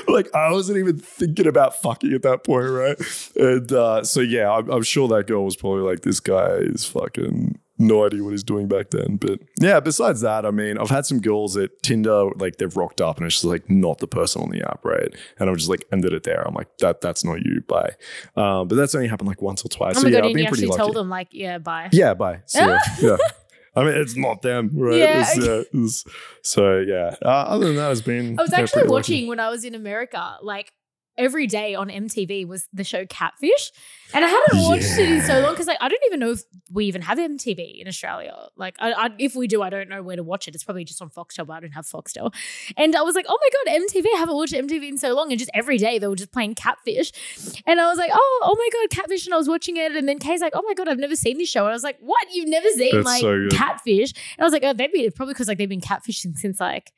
[0.08, 2.98] like I wasn't even thinking about fucking at that point, right?
[3.36, 6.86] And uh, so yeah, I'm, I'm sure that girl was probably like, "This guy is
[6.86, 10.90] fucking no idea what he's doing back then." But yeah, besides that, I mean, I've
[10.90, 14.08] had some girls at Tinder like they've rocked up and it's just like not the
[14.08, 15.14] person on the app, right?
[15.40, 16.42] And I've just like ended it there.
[16.48, 17.92] I'm like, that that's not you, bye.
[18.36, 19.98] Um, but that's only happened like once or twice.
[19.98, 20.30] Oh so yeah, god!
[20.30, 20.78] I've been pretty lucky.
[20.82, 21.90] told them like, yeah, bye.
[21.92, 22.42] Yeah, bye.
[22.56, 22.80] Ya.
[23.02, 23.18] yeah.
[23.76, 24.98] I mean, it's not them, right?
[25.00, 26.04] Yeah, It's, uh, it's-
[26.44, 27.16] so yeah.
[27.24, 28.38] Uh, other than that, it's been.
[28.38, 29.14] I was actually pretty lucky.
[29.14, 30.72] watching when I was in America, like
[31.18, 33.72] every day on MTV was the show Catfish,
[34.14, 36.44] and I hadn't watched it in so long because like I don't even know if
[36.72, 38.36] we even have MTV in Australia.
[38.56, 40.56] Like, I, I, if we do, I don't know where to watch it.
[40.56, 42.34] It's probably just on Foxtel, but I don't have Foxtel.
[42.78, 44.06] And I was like, oh my god, MTV!
[44.16, 46.56] I haven't watched MTV in so long, and just every day they were just playing
[46.56, 47.12] Catfish,
[47.66, 49.26] and I was like, oh, oh my god, Catfish!
[49.26, 51.38] And I was watching it, and then Kay's like, oh my god, I've never seen
[51.38, 52.28] this show, and I was like, what?
[52.34, 53.48] You've never seen That's like so.
[53.52, 54.14] Catfish?
[54.38, 56.92] And I was like, oh, they'd be probably because like they've been catfishing since like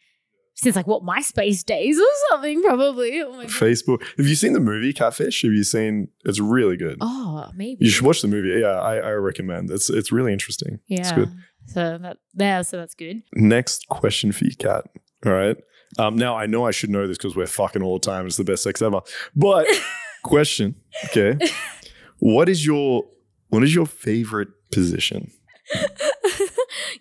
[0.55, 3.21] since like what MySpace days or something, probably.
[3.21, 3.43] Oh.
[3.45, 4.01] Facebook.
[4.17, 5.41] Have you seen the movie Catfish?
[5.43, 6.07] Have you seen?
[6.23, 6.97] It's really good.
[7.01, 7.85] Oh, maybe.
[7.85, 8.59] You should watch the movie.
[8.61, 9.69] Yeah, I, I recommend.
[9.69, 10.79] It's it's really interesting.
[10.87, 10.99] yeah.
[11.01, 11.31] It's good.
[11.67, 13.23] So that yeah, so that's good.
[13.33, 14.85] Next question for you, Kat.
[15.25, 15.57] All right.
[15.97, 18.25] Um, now I know I should know this because we're fucking all the time.
[18.25, 19.01] It's the best sex ever.
[19.35, 19.67] But
[20.23, 20.75] question.
[21.05, 21.37] Okay.
[22.19, 23.03] What is your
[23.49, 25.31] what is your favorite position?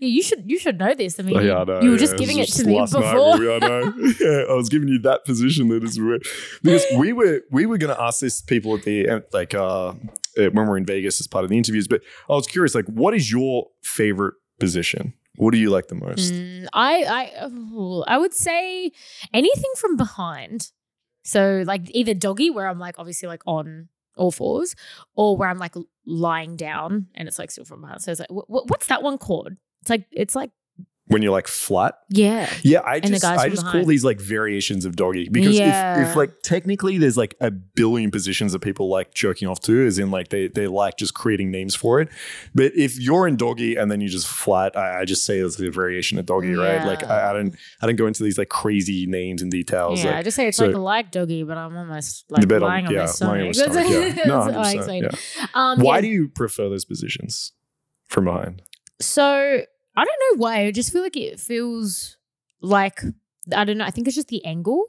[0.07, 1.19] You should you should know this.
[1.19, 2.67] I mean, Oh, yeah, I know, you were yeah, just it giving it just to
[2.67, 3.39] me night before.
[3.39, 3.93] we- I know.
[4.21, 6.23] Yeah, I was giving you that position that is weird
[6.63, 9.95] because we were we were going to ask this people at the end, like uh,
[10.37, 11.89] when we're in Vegas as part of the interviews.
[11.89, 15.15] But I was curious, like, what is your favorite position?
[15.37, 16.33] What do you like the most?
[16.33, 17.05] Mm, I
[17.37, 18.93] I I would say
[19.33, 20.71] anything from behind.
[21.25, 24.77] So like either doggy, where I'm like obviously like on all fours,
[25.17, 25.75] or where I'm like
[26.07, 28.03] lying down and it's like still from behind.
[28.03, 29.55] So it's like wh- wh- what's that one called?
[29.85, 30.51] It's like it's like
[31.09, 32.51] When you're like flat, yeah.
[32.63, 36.01] Yeah, I the just I just call these like variations of doggy because Yeah.
[36.03, 39.87] if, if like technically there's like a billion positions that people like jerking off to,
[39.87, 42.09] as in like they they like just creating names for it.
[42.55, 45.61] But if you're in doggy and then you just flat, I, I just say it's
[45.61, 46.83] a variation of doggy, right?
[46.87, 50.03] Like I, I don't I don't go into these like crazy names and details.
[50.03, 52.87] Yeah, like, I just say it's so- like like doggy, but I'm almost like lying
[52.87, 53.33] on, yeah, my stomach.
[53.33, 54.17] lying on the stomach.
[54.17, 54.25] Yeah.
[54.27, 55.47] No, I 100%, explain yeah.
[55.53, 57.53] Um, Why yeah, do you prefer those positions
[58.09, 58.63] from behind?
[59.03, 59.65] So
[59.97, 60.67] I don't know why.
[60.67, 62.17] I just feel like it feels
[62.61, 63.01] like
[63.55, 63.85] I don't know.
[63.85, 64.87] I think it's just the angle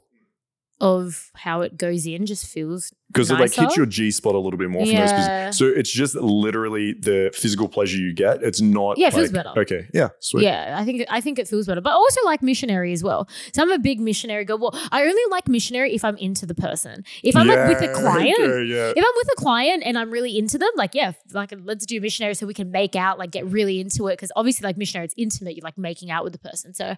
[0.80, 4.38] of how it goes in just feels Because it like hits your G spot a
[4.38, 5.46] little bit more from those Yeah.
[5.48, 5.56] positions.
[5.58, 8.42] So it's just literally the physical pleasure you get.
[8.42, 9.54] It's not Yeah, it feels better.
[9.56, 9.86] Okay.
[9.94, 10.08] Yeah.
[10.20, 10.42] Sweet.
[10.44, 11.80] Yeah, I think I think it feels better.
[11.80, 13.26] But I also like missionary as well.
[13.54, 14.58] So I'm a big missionary girl.
[14.58, 17.04] Well, I only like missionary if I'm into the person.
[17.22, 18.92] If I'm like with a client, okay, yeah.
[18.94, 21.98] if I'm with a client and I'm really into them, like yeah, like let's do
[22.02, 24.14] missionary so we can make out, like get really into it.
[24.14, 25.56] Because obviously, like missionary, it's intimate.
[25.56, 26.74] You're like making out with the person.
[26.74, 26.96] So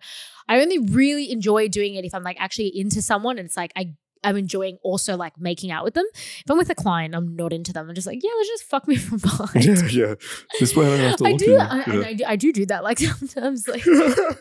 [0.49, 3.68] I only really enjoy doing it if I'm like actually into someone and it's like
[3.77, 3.95] I.
[4.25, 6.05] I'm enjoying also like making out with them.
[6.13, 7.89] If I'm with a client, I'm not into them.
[7.89, 9.51] I'm just like, yeah, let's just fuck me from behind.
[9.65, 10.15] yeah, yeah.
[10.59, 12.67] This way I don't have to I do, I, and I do, I do do
[12.67, 12.83] that.
[12.83, 14.35] Like sometimes, like sometimes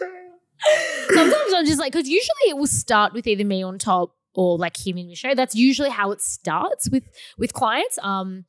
[1.53, 4.77] I'm just like, because usually it will start with either me on top or like
[4.77, 5.35] him in the show.
[5.35, 7.03] That's usually how it starts with
[7.37, 7.97] with clients.
[8.01, 8.45] Um,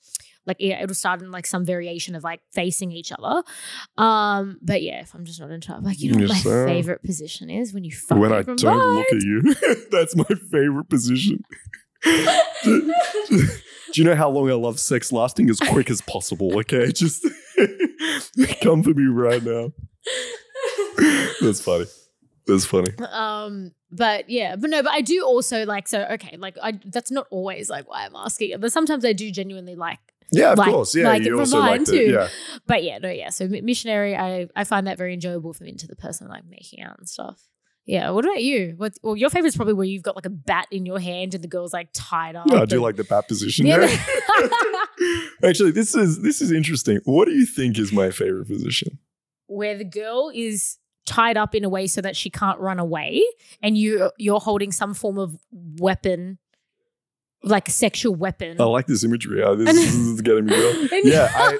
[0.48, 3.44] like yeah, it'll start in like some variation of like facing each other.
[3.96, 6.64] Um, but yeah, if I'm just not into it, like you know what Yes, my
[6.66, 8.94] favorite position is when you fuck when I don't behind.
[8.96, 9.54] look at you,
[9.92, 11.44] that's my favorite position.
[12.02, 12.24] do,
[13.28, 13.46] do
[13.94, 16.58] you know how long I love sex lasting as quick as possible?
[16.58, 17.24] Okay, just
[18.62, 19.70] come for me right now.
[21.40, 21.86] That's funny.
[22.46, 22.90] That's funny.
[23.12, 27.10] um but yeah but no but i do also like so okay like i that's
[27.10, 29.98] not always like why i'm asking but sometimes i do genuinely like
[30.32, 30.94] Yeah, of Like- course.
[30.94, 32.10] Yeah, like you also like the, too.
[32.12, 32.28] yeah.
[32.66, 35.86] but yeah no yeah so missionary i i find that very enjoyable for me into
[35.86, 37.40] the person like making out and stuff
[37.86, 40.66] yeah what about you what well your favorite's probably where you've got like a bat
[40.70, 43.04] in your hand and the girl's like tied up Yeah, I do and- like the
[43.04, 43.66] bat position.
[43.66, 43.86] Yeah.
[45.42, 46.98] Actually, this is this is interesting.
[47.04, 48.98] What do you think is my favorite position?
[49.50, 53.22] where the girl is tied up in a way so that she can't run away
[53.62, 55.38] and you you're holding some form of
[55.78, 56.36] weapon
[57.42, 59.42] like a sexual weapon I like this imagery.
[59.42, 60.88] Uh, this, this is getting me real.
[61.04, 61.30] Yeah.
[61.34, 61.58] I,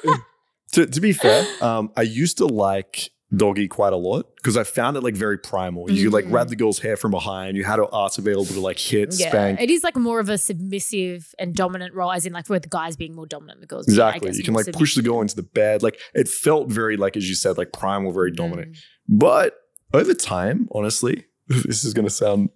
[0.73, 4.65] to, to be fair, um, I used to like doggy quite a lot because I
[4.65, 5.91] found it like very primal.
[5.91, 6.31] You could like Mhm.
[6.31, 7.57] grab the girl's hair from behind.
[7.59, 9.61] You had her arts available to like hit, Yeah, spank.
[9.61, 12.69] it is like more of a submissive and dominant role, as in like where the
[12.69, 13.87] guys being more dominant, the girls.
[13.87, 14.29] Exactly.
[14.31, 15.39] guess, You can like push the girl submissive.
[15.39, 15.83] into the bed.
[15.83, 18.73] Like it felt very like as you said, like primal, very dominant.
[18.73, 18.79] Mm.
[19.09, 19.55] But
[19.95, 22.49] over time, honestly, this is gonna sound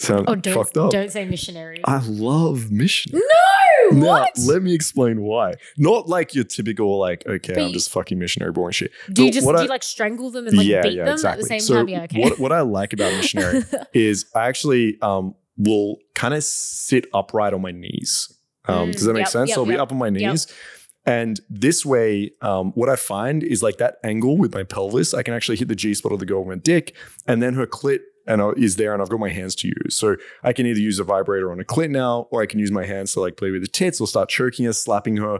[0.00, 0.90] sound Oh, don't fucked up.
[0.90, 1.80] don't say missionary.
[1.84, 3.22] I love missionary.
[3.90, 4.30] no, Now, what?
[4.46, 5.54] let me explain why.
[5.76, 8.90] Not like your typical like, okay, But I'm just fucking missionary boring shit.
[9.12, 11.14] do you just do I- you like strangle them and like yeah, beat yeah, them
[11.14, 11.40] exactly.
[11.40, 11.88] at the same so time?
[11.88, 12.20] Yeah, okay.
[12.22, 17.52] what what I like about missionary is I actually um will kind of sit upright
[17.52, 18.32] on my knees.
[18.66, 19.48] Um, Mm, does that make yep, sense?
[19.48, 20.30] yep, so I'll be up on my yep.
[20.32, 20.46] knees.
[21.06, 25.22] And this way, um, what I find is like that angle with my pelvis, I
[25.22, 26.94] can actually hit the G spot of the girl with my dick,
[27.26, 29.96] and then her clit and uh, is there, and I've got my hands to use.
[29.96, 30.14] So
[30.44, 32.84] I can either use a vibrator on a clit now, or I can use my
[32.86, 35.38] hands to like play with the tits, or start choking her, slapping her.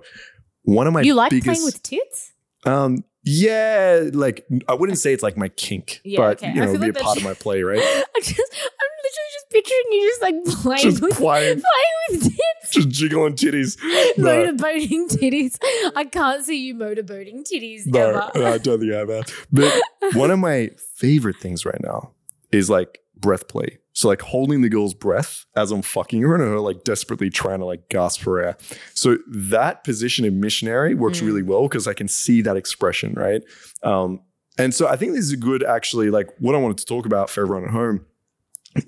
[0.65, 2.33] One of my you like biggest, playing with tits?
[2.67, 6.49] um, yeah, like I wouldn't say it's like my kink, Yeah, but okay.
[6.53, 7.79] you know, it'd be like a part of my play, right?
[7.81, 12.23] I just, I'm literally just picturing you just like playing Just with playing, playing with
[12.23, 12.73] tits.
[12.73, 13.79] just jiggling titties.
[14.19, 15.59] No, Motorboating titties.
[15.95, 18.31] I can't see you motorboating titties no, ever.
[18.35, 19.33] no, I don't think I have that.
[19.53, 19.73] But
[20.17, 22.13] one of my favorite things right now
[22.53, 23.79] is like breath play.
[23.93, 27.59] So like holding the girl's breath as I'm fucking her and her like desperately trying
[27.59, 28.57] to like gasp for air.
[28.95, 31.27] So that position in missionary works Mm.
[31.27, 33.43] really well because I can see that expression, right?
[33.83, 34.21] Um,
[34.57, 37.07] and so I think this is a good actually like what I wanted to talk
[37.07, 38.07] about for everyone at home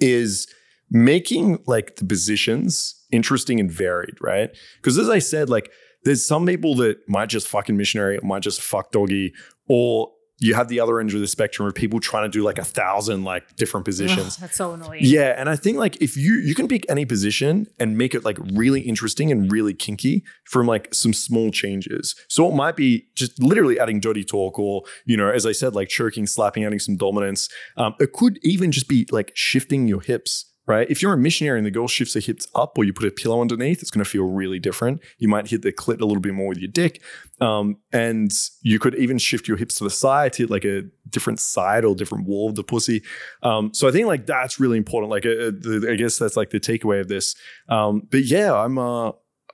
[0.01, 0.47] is
[0.91, 4.51] making like the positions interesting and varied, right?
[4.77, 5.71] Because as I said, like
[6.05, 9.33] there's some people that might just fucking missionary, might just fuck doggy,
[9.69, 12.59] or you have the other end of the spectrum of people trying to do like
[12.59, 14.37] a thousand like different positions.
[14.37, 15.01] Ugh, that's so annoying.
[15.05, 18.25] Yeah, and I think like if you you can pick any position and make it
[18.25, 22.17] like really interesting and really kinky from like some small changes.
[22.29, 25.75] So it might be just literally adding dirty talk, or you know, as I said,
[25.75, 27.49] like choking, slapping, adding some dominance.
[27.77, 30.47] Um, it could even just be like shifting your hips.
[30.71, 30.89] Right.
[30.89, 33.11] If you're a missionary and the girl shifts her hips up or you put a
[33.11, 35.01] pillow underneath, it's going to feel really different.
[35.19, 37.03] You might hit the clit a little bit more with your dick.
[37.41, 38.31] Um, and
[38.63, 41.85] you could even shift your hips to the side to hit like a different side
[41.85, 43.03] or different wall of the pussy.
[43.43, 45.11] Um, so I think like that's really important.
[45.11, 47.35] Like, uh, the, I guess that's like the takeaway of this.
[47.69, 49.11] Um, but yeah, I'm, uh,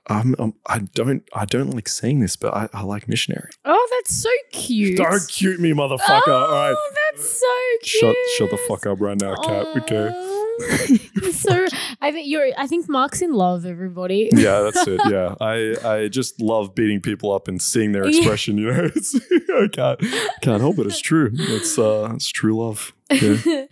[0.09, 3.49] I'm, I'm, I don't, I don't like saying this, but I, I like missionary.
[3.65, 4.97] Oh, that's so cute.
[4.97, 6.21] Don't cute me, motherfucker.
[6.27, 6.75] Oh, All right.
[7.13, 7.47] that's so
[7.81, 8.01] cute.
[8.01, 9.67] Shut, shut the fuck up right now, Kat.
[9.77, 10.33] Okay.
[11.31, 11.67] So
[12.01, 12.47] I think you're.
[12.57, 13.65] I think Mark's in love.
[13.65, 14.29] Everybody.
[14.33, 14.99] Yeah, that's it.
[15.09, 18.17] Yeah, I, I just love beating people up and seeing their Yeah.
[18.17, 18.57] expression.
[18.57, 19.99] You know, it's, I can't,
[20.41, 20.87] can't help it.
[20.87, 21.29] It's true.
[21.33, 22.93] It's, uh, it's true love.
[23.11, 23.65] Yeah.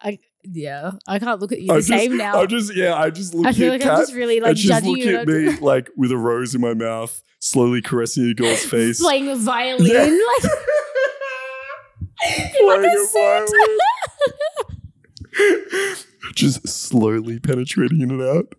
[0.00, 0.92] I yeah.
[1.06, 2.40] I can't look at you I the just, same now.
[2.40, 4.50] I just, yeah, I just look I feel at like Kat I'm just really like
[4.50, 5.16] and she's judging looking you.
[5.18, 9.00] at me like with a rose in my mouth, slowly caressing a girl's face.
[9.00, 9.86] playing a violin.
[9.86, 10.02] Yeah.
[10.04, 10.52] Like,
[12.56, 13.12] Playing a a suit.
[13.14, 13.48] violin.
[16.34, 18.54] just slowly penetrating in and out.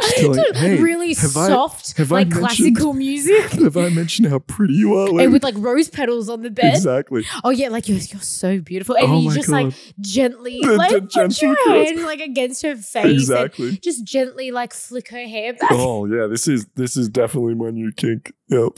[0.00, 3.50] Just telling, hey, really soft, have I like classical music.
[3.50, 5.20] have I mentioned how pretty you are?
[5.20, 6.74] And with like rose petals on the bed.
[6.74, 7.24] Exactly.
[7.44, 9.64] Oh yeah, like you're, you're so beautiful, and Oh you just God.
[9.66, 13.70] like gently The- like the put your hand like against her face, Exactly.
[13.70, 15.70] and just gently like flick her hair back.
[15.72, 18.32] oh yeah, this is this is definitely my new kink.
[18.48, 18.72] Yep.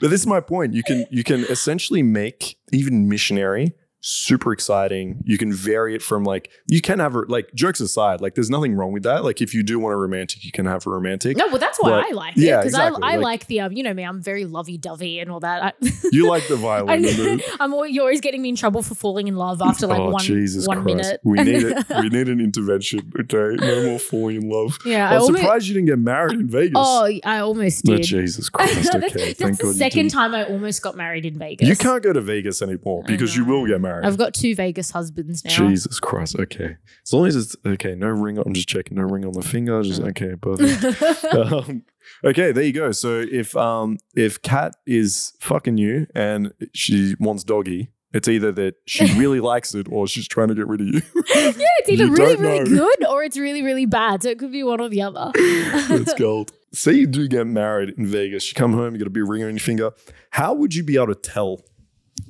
[0.00, 0.74] but this is my point.
[0.74, 5.22] You can you can essentially make even missionary super exciting.
[5.24, 8.74] You can vary it from like you can have like jokes aside, like there's nothing
[8.74, 9.24] wrong with that.
[9.24, 11.36] Like if you do want a romantic, you can have a romantic.
[11.36, 13.46] No, well, that's why But- I like yeah, it because exactly, I, I like- like,
[13.46, 15.62] the um, you know me, I'm very lovey dovey and all that.
[15.62, 15.72] I,
[16.12, 17.04] You like the violin.
[17.06, 20.00] I, I'm always, you're always getting me in trouble for falling in love after like
[20.00, 20.96] oh one Jesus one Christ!
[20.96, 21.20] minute.
[21.24, 21.86] We need it.
[22.00, 23.12] We need an intervention.
[23.20, 24.78] Okay, no more falling in love.
[24.84, 26.72] yeah, I I'm almost, surprised you didn't get married in Vegas.
[26.74, 28.02] oh, I almost Oh, did.
[28.04, 28.94] Jesus Christ!
[28.94, 31.68] Okay, that's thank the God second time I almost got married in Vegas.
[31.68, 33.89] You can't go to Vegas anymore because you will get married.
[34.04, 35.50] I've got two Vegas husbands now.
[35.50, 36.36] Jesus Christ.
[36.38, 36.76] Okay.
[37.06, 38.38] As long as it's okay, no ring.
[38.38, 38.96] I'm just checking.
[38.96, 39.82] No ring on the finger.
[39.82, 40.10] Just Mm.
[40.10, 41.24] okay, perfect.
[41.34, 41.82] um,
[42.24, 42.92] okay, there you go.
[42.92, 48.74] So if um if Kat is fucking you and she wants doggy, it's either that
[48.86, 51.00] she really likes it or she's trying to get rid of you.
[51.14, 54.22] yeah, it's either You really, really good or it's really, really bad.
[54.22, 55.30] So it could be one or the other.
[55.88, 56.52] That's gold.
[56.72, 58.48] Say you do get married in Vegas.
[58.48, 59.90] You come home, you got a big ring on your finger.
[60.30, 61.62] How would you be able to tell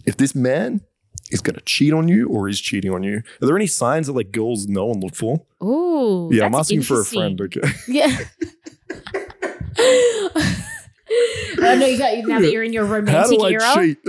[0.06, 0.80] if this man
[1.30, 3.22] is going to cheat on you or is cheating on you?
[3.42, 5.42] Are there any signs that like girls know and look for?
[5.60, 7.40] Oh, yeah, I'm asking for a friend.
[7.40, 7.60] Okay.
[7.88, 8.16] Yeah.
[11.12, 13.74] oh no, you got now that you're in your How romantic do I era.
[13.74, 13.98] cheat?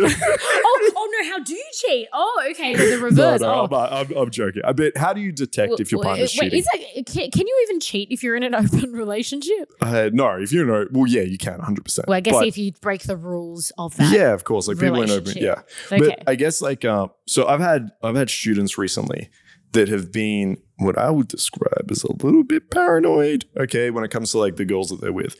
[0.74, 2.08] Oh, oh no, how do you cheat?
[2.14, 3.42] Oh, okay, the reverse.
[3.42, 3.76] no, oh.
[3.76, 4.62] I'm, I'm, I'm joking.
[4.66, 4.98] I bet.
[4.98, 6.60] How do you detect if your partner's wait, cheating?
[6.60, 9.72] is that, can, can you even cheat if you're in an open relationship?
[9.82, 11.84] Uh, no, if you know, well, yeah, you can, 100.
[11.84, 14.14] percent Well, I guess but, if you break the rules of that.
[14.14, 15.34] yeah, of course, like people in open.
[15.38, 15.62] Yeah,
[15.92, 16.00] Okay.
[16.00, 19.30] but I guess like, uh, so I've had I've had students recently
[19.74, 23.46] that have been what I would describe as a little bit paranoid.
[23.58, 25.36] Okay, when it comes to like the girls that they're with.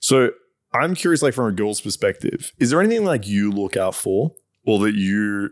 [0.00, 0.30] So
[0.72, 4.32] I'm curious, like from a girl's perspective, is there anything like you look out for,
[4.66, 5.50] or that you?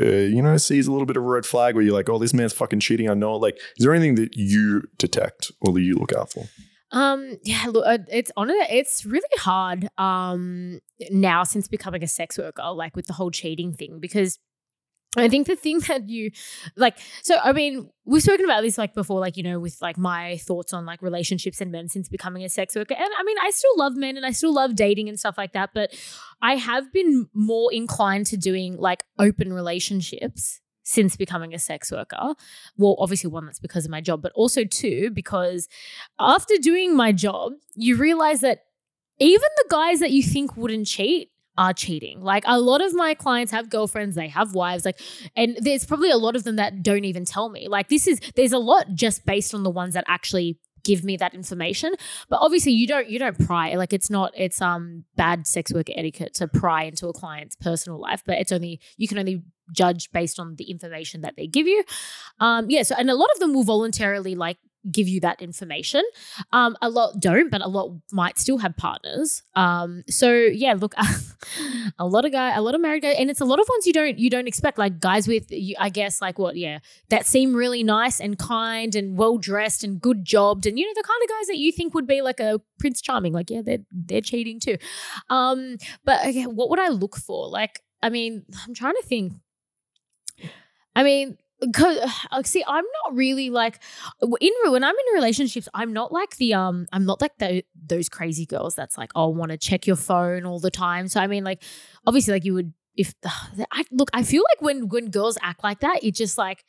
[0.00, 2.18] Uh, you know, sees a little bit of a red flag where you're like, oh,
[2.18, 3.10] this man's fucking cheating.
[3.10, 3.34] I know.
[3.34, 6.44] it." Like, is there anything that you detect or that you look out for?
[6.92, 8.50] Um, yeah, look, uh, it's on.
[8.50, 9.88] It's really hard.
[9.98, 10.80] Um,
[11.10, 14.38] now since becoming a sex worker, like with the whole cheating thing, because
[15.16, 16.30] I think the thing that you
[16.76, 19.98] like, so I mean, we've spoken about this like before, like you know, with like
[19.98, 23.36] my thoughts on like relationships and men since becoming a sex worker, and I mean,
[23.42, 25.92] I still love men and I still love dating and stuff like that, but
[26.40, 32.34] I have been more inclined to doing like open relationships since becoming a sex worker.
[32.76, 35.68] Well, obviously, one, that's because of my job, but also two, because
[36.18, 38.60] after doing my job, you realize that
[39.18, 42.20] even the guys that you think wouldn't cheat are cheating.
[42.20, 45.00] Like a lot of my clients have girlfriends, they have wives, like,
[45.36, 47.68] and there's probably a lot of them that don't even tell me.
[47.68, 51.16] Like, this is, there's a lot just based on the ones that actually give me
[51.16, 51.92] that information
[52.30, 55.92] but obviously you don't you don't pry like it's not it's um bad sex worker
[55.94, 60.10] etiquette to pry into a client's personal life but it's only you can only judge
[60.12, 61.84] based on the information that they give you
[62.38, 64.56] um yeah so and a lot of them will voluntarily like
[64.90, 66.02] give you that information.
[66.52, 69.42] Um a lot don't but a lot might still have partners.
[69.54, 70.94] Um so yeah look
[71.98, 73.86] a lot of guy a lot of married guys and it's a lot of ones
[73.86, 77.54] you don't you don't expect like guys with i guess like what yeah that seem
[77.54, 81.22] really nice and kind and well dressed and good jobbed and you know the kind
[81.22, 84.20] of guys that you think would be like a prince charming like yeah they're they're
[84.20, 84.76] cheating too.
[85.28, 87.48] Um but okay what would i look for?
[87.48, 89.34] Like i mean i'm trying to think.
[90.94, 91.38] I mean,
[91.74, 91.98] Cause,
[92.44, 93.80] see, I'm not really like
[94.40, 95.68] in when I'm in relationships.
[95.74, 96.86] I'm not like the um.
[96.92, 100.44] I'm not like the, those crazy girls that's like, oh, want to check your phone
[100.46, 101.08] all the time.
[101.08, 101.62] So I mean, like,
[102.06, 103.14] obviously, like you would if
[103.70, 104.10] I look.
[104.12, 106.64] I feel like when when girls act like that, it just like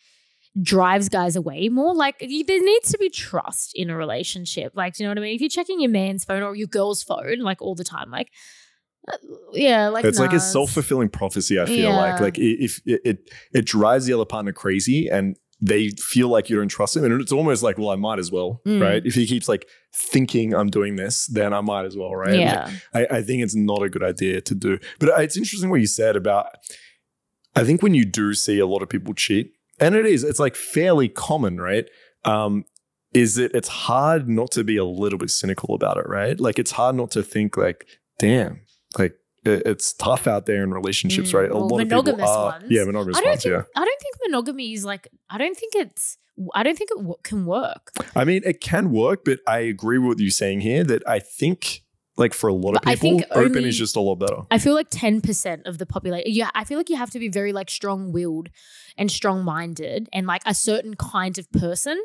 [0.61, 1.93] drives guys away more.
[1.95, 4.73] Like there needs to be trust in a relationship.
[4.75, 5.35] Like, do you know what I mean?
[5.35, 8.31] If you're checking your man's phone or your girl's phone like all the time, like
[9.53, 11.59] yeah, like it's like a self fulfilling prophecy.
[11.59, 12.23] I feel like Yeah.
[12.23, 16.49] like i- if it, it it drives the other partner crazy and they feel like
[16.49, 18.81] you don't trust him, and it's almost like, well, I might as well, Mm.
[18.81, 19.05] right?
[19.05, 22.31] If he keeps like thinking I'm doing this, then I might as well, right?
[22.31, 24.79] Like, Yeah, I, I think it's not a good idea to do.
[24.99, 26.47] But it's interesting what you said about.
[27.55, 30.39] I think when you do see a lot of people cheat, and it is, it's
[30.39, 31.85] like fairly common, right?
[32.25, 32.65] Um,
[33.13, 36.39] is that it's hard not to be a little bit cynical about it, right?
[36.39, 37.85] Like it's hard not to think like,
[38.17, 38.61] damn,
[38.97, 41.49] like it- it's tough out there in relationships, Mm, right?
[41.49, 42.65] A well, lot of people are, ones.
[42.69, 43.63] yeah, monogamous I don't ones, think yeah.
[43.75, 46.17] I don't think monogamy is like I don't think it's
[46.55, 47.91] I don't think it w- can work.
[48.15, 51.19] I mean, it can work, but I agree with what you're saying here that I
[51.19, 51.83] think,
[52.17, 54.37] like for a lot of But people, open only- is just a lot better.
[54.49, 56.31] I feel like ten percent of the population.
[56.31, 58.49] Yeah, I feel like you have to be very like strong willed
[58.97, 61.99] and strong minded and like a certain kind of person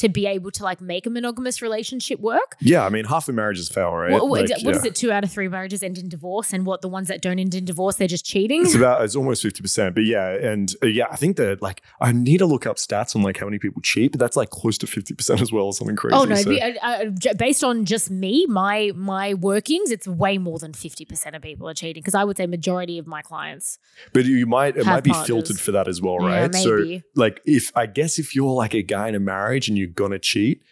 [0.00, 2.56] to be able to like make a monogamous relationship work.
[2.60, 4.10] Yeah, I mean, half of marriages fail, right?
[4.12, 4.88] What, what, Like, what is yeah.
[4.88, 4.94] it?
[4.94, 7.54] Two out of three marriages end in divorce, and what the ones that don't end
[7.54, 8.62] in divorce, they're just cheating.
[8.62, 11.82] It's about it's almost fifty percent, but yeah, and uh, yeah, I think that like
[12.00, 14.50] I need to look up stats on like how many people cheat, but that's like
[14.50, 16.16] close to fifty percent as well, or something crazy.
[16.16, 16.34] Oh no!
[16.36, 21.04] so- uh, uh, based on just me, my my workings, it's way more than fifty
[21.04, 22.00] percent of people are cheating.
[22.00, 23.78] Because I would say majority of my clients.
[24.12, 25.26] but you might it might be partners.
[25.26, 26.54] filtered for that as well, Yeah, right?
[26.54, 30.08] So like if I guess if you're like a guy in a marriage and you're
[30.08, 30.62] gonna cheat,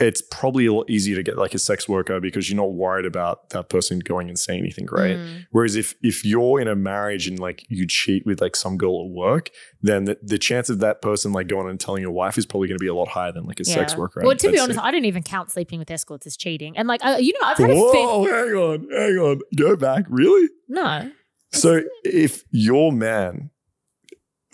[0.00, 3.06] it's probably a lot easier to get like a sex worker because you're not worried
[3.06, 5.16] about that person going and saying anything right?
[5.16, 5.46] Mm.
[5.52, 9.04] Whereas if if you're in a marriage and like you cheat with like some girl
[9.06, 9.50] at work,
[9.82, 12.66] then the, the chance of that person like going and telling your wife is probably
[12.66, 14.00] going to be a lot higher than like a sex Yeah.
[14.00, 14.22] worker.
[14.24, 14.84] Well, to be honest, say.
[14.84, 16.76] I don't even count sleeping with escorts as cheating.
[16.76, 17.80] And like, you know, I've had a fair.
[17.82, 20.06] Whoa, hang on, hang on, go back.
[20.08, 20.48] Really?
[20.68, 21.12] No,
[21.52, 23.50] So if your man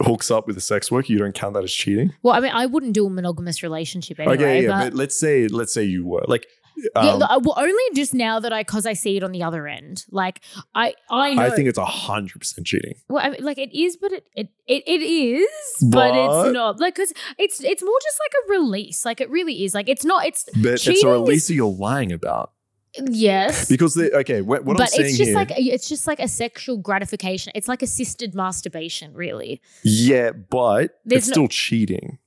[0.02, 2.12] hooks up with a sex worker, you don't count that as cheating?
[2.22, 4.34] well, I mean, I wouldn't do a monogamous relationship anyway.
[4.36, 6.46] okay, yeah, but, but, let's say let's say you were like.
[6.76, 9.42] yeah, um, uh, well, only just now that I, because I see it on the
[9.42, 10.04] other end.
[10.10, 10.40] Like,
[10.74, 11.42] I, I know.
[11.42, 12.94] I think it's a hundred percent cheating.
[13.08, 15.48] Well, I mean, like it is, but it it it, it is,
[15.90, 16.80] but, But- it's not.
[16.80, 19.04] Like, cause it's it's more just like a release.
[19.04, 19.74] Like it really is.
[19.74, 20.24] Like it's not.
[20.26, 22.52] It's But it's a is- release that you're lying about
[22.98, 26.07] yes, because the, okay, what, what I'm but saying it's just here, like it's just
[26.07, 27.53] like a sexual gratification.
[27.55, 29.61] It's like assisted masturbation, really.
[29.85, 32.18] yeah, but There's it's no- still cheating,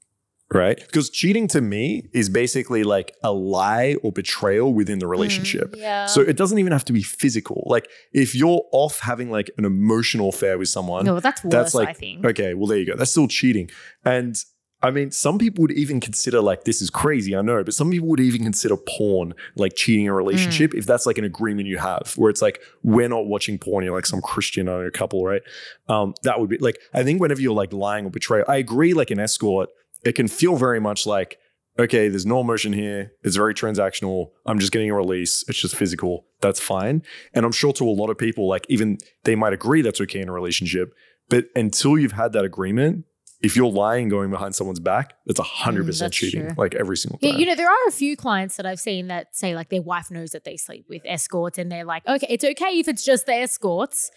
[0.51, 0.79] right?
[0.79, 5.73] Because cheating to me is basically like a lie or betrayal within the relationship.
[5.73, 6.05] Mm, yeah.
[6.05, 7.63] So it doesn't even have to be physical.
[7.65, 11.51] Like if you're off having like an emotional affair with someone, no, that's worse.
[11.51, 12.25] that's like I think.
[12.25, 12.95] okay, well there you go.
[12.95, 13.69] That's still cheating.
[14.05, 14.35] And
[14.83, 17.89] I mean, some people would even consider like this is crazy, I know, but some
[17.89, 20.77] people would even consider porn like cheating a relationship Mm.
[20.79, 23.95] if that's like an agreement you have where it's like we're not watching porn, you're
[23.95, 25.41] like some Christian or a couple, right?
[25.87, 28.93] Um, that would be like I think whenever you're like lying or betrayal, I agree,
[28.93, 29.69] like an escort,
[30.03, 31.37] it can feel very much like
[31.79, 33.13] okay, there's no emotion here.
[33.23, 34.29] It's very transactional.
[34.45, 35.43] I'm just getting a release.
[35.47, 36.25] It's just physical.
[36.39, 37.01] That's fine.
[37.33, 40.19] And I'm sure to a lot of people, like even they might agree that's okay
[40.19, 40.93] in a relationship.
[41.29, 43.05] But until you've had that agreement,
[43.43, 46.47] if you're lying going behind someone's back, that's hundred Mm, percent that's cheating.
[46.47, 46.55] true.
[46.57, 47.31] Like every single time.
[47.31, 49.81] Yeah, you know, there are a few clients that I've seen that say like their
[49.81, 53.03] wife knows that they sleep with escorts and they're like, okay, it's okay if it's
[53.03, 54.09] just the escorts,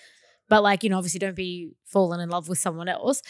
[0.48, 3.20] but like, you know, obviously don't be falling in love with someone else.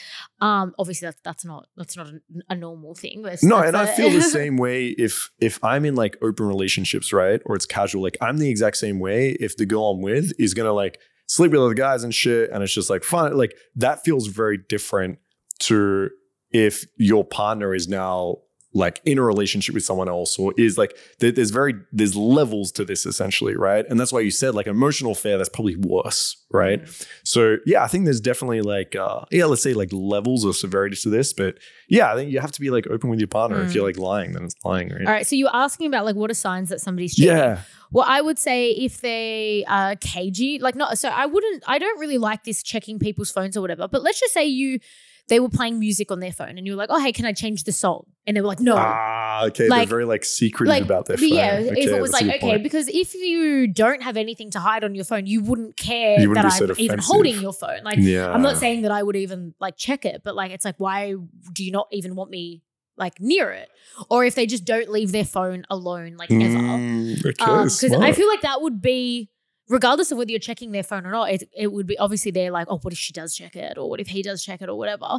[0.43, 3.23] Um, obviously that's that's not that's not a, a normal thing.
[3.23, 6.47] But no, and I a- feel the same way if if I'm in like open
[6.47, 7.41] relationships, right?
[7.47, 8.03] Or it's casual.
[8.03, 11.53] Like I'm the exact same way if the girl I'm with is gonna like sleep
[11.53, 13.35] with other guys and shit, and it's just like fun.
[13.37, 15.19] Like that feels very different
[15.61, 16.11] to
[16.53, 18.37] if your partner is now
[18.75, 22.85] like in a relationship with someone else or is like there's very there's levels to
[22.85, 26.83] this essentially right and that's why you said like emotional affair that's probably worse right
[26.83, 27.07] Mm.
[27.25, 30.95] so yeah i think there's definitely like uh yeah let's say like levels of severity
[30.97, 31.57] to this but
[31.89, 33.75] yeah i think you have to be like open with your partner if Mm.
[33.77, 36.17] you're like lying then it's lying right All right, so you were asking about like
[36.17, 37.35] what are signs that somebody's cheating?
[37.35, 37.61] yeah
[37.93, 41.99] Well, I would say if they are cagey, like not so I wouldn't I don't
[41.99, 43.87] really like this checking people's phones or whatever.
[43.89, 44.81] But let's just say you
[45.29, 47.33] they were playing music on their phone and you were like, Oh, hey, can I
[47.33, 48.07] change the song?
[48.27, 48.77] And they were like, No.
[48.79, 52.01] ah okay Like- they're very like secretive like about their phone yeah, okay, if it
[52.01, 52.63] was like okay, point.
[52.63, 56.29] because if you don't have anything to hide on your phone, you wouldn't care You
[56.29, 57.83] wouldn't that I'm even holding your phone.
[57.85, 60.65] Like yeah I'm not saying that I would even like check it, but like it's
[60.65, 61.15] like why
[61.53, 62.63] do you not even want me
[62.97, 63.69] like near it?
[64.11, 66.43] Or if they just don't leave their phone alone like ever.
[66.43, 69.31] Mm, okay because I feel like that would be
[69.69, 72.51] regardless of whether you're checking their phone or not it, it would be obviously they're
[72.51, 74.69] like oh what if she does check it or what if he does check it
[74.69, 75.19] or whatever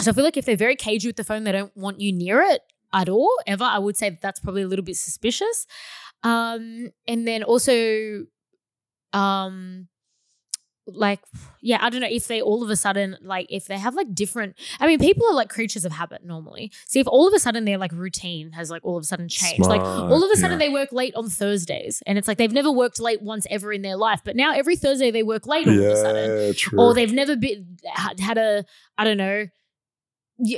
[0.00, 2.12] So I feel like if they're very cagey with the phone, they don't want you
[2.12, 3.62] near it at all, ever.
[3.64, 5.66] I would say that that's probably a little bit suspicious.
[6.24, 8.24] Um, and then also,
[9.12, 9.86] um,
[10.86, 11.20] like
[11.60, 14.12] yeah i don't know if they all of a sudden like if they have like
[14.14, 17.38] different i mean people are like creatures of habit normally see if all of a
[17.38, 20.36] sudden their like routine has like all of a sudden changed like all of a
[20.36, 20.66] sudden yeah.
[20.66, 23.82] they work late on thursdays and it's like they've never worked late once ever in
[23.82, 26.80] their life but now every thursday they work late all of a sudden true.
[26.80, 27.76] or they've never been
[28.18, 28.64] had a
[28.98, 29.46] i don't know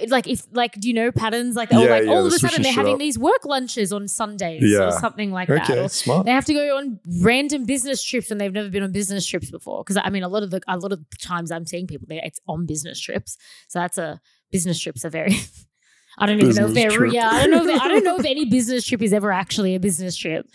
[0.09, 2.39] like if like do you know patterns like oh Yeah, like yeah, all of a
[2.39, 2.99] sudden they're having up.
[3.01, 4.87] these work lunches on sundays Yeah.
[4.87, 6.25] or something like that okay, or smart.
[6.27, 9.51] they have to go on random business trips and they've never been on business trips
[9.51, 9.83] before.
[9.85, 12.07] Because I mean, a lot of the a lot of the times I'm seeing people
[12.09, 13.37] there, it's on business trips.
[13.69, 14.21] So that's a
[14.51, 15.37] business trips are very.
[16.19, 17.13] I don't even know if they're trip.
[17.13, 17.29] yeah.
[17.29, 17.75] I don't know.
[17.75, 20.47] If, I don't know if any business trip is ever actually a business trip.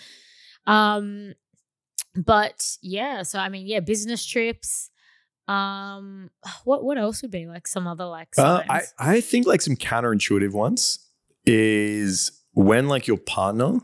[0.66, 1.34] Um,
[2.16, 3.24] but yeah.
[3.24, 4.89] So I mean, yeah, business trips.
[5.50, 6.30] Um,
[6.64, 8.62] what what else would be like some other like Uh?
[8.70, 11.00] I, I think like some counterintuitive ones
[11.46, 13.80] is when like your partner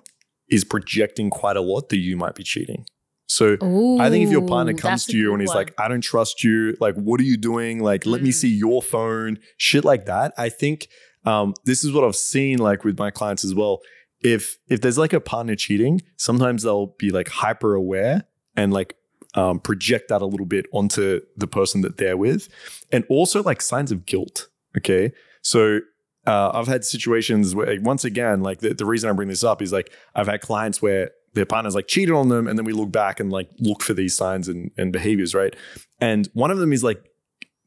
[0.49, 2.85] is projecting quite a lot that you might be cheating.
[3.27, 3.53] So
[3.99, 5.57] I think if your partner comes to you and he's one.
[5.57, 7.81] like, I don't trust you, like, what are you doing?
[7.81, 8.33] Like, let me Mm.
[8.35, 10.31] see your phone, shit like that.
[10.37, 10.87] I think
[11.25, 13.81] um, this is what I've seen like with my clients as well.
[14.21, 18.95] If if there's like a partner cheating, sometimes they'll be like hyper aware and like
[19.35, 22.49] um, project that a little bit onto the person that they're with,
[22.91, 24.47] and also like signs of guilt.
[24.77, 25.11] Okay,
[25.41, 25.79] so
[26.25, 29.61] uh, I've had situations where once again, like the, the reason I bring this up
[29.61, 32.73] is like I've had clients where their partners like cheated on them, and then we
[32.73, 35.55] look back and like look for these signs and, and behaviors, right?
[35.99, 37.03] And one of them is like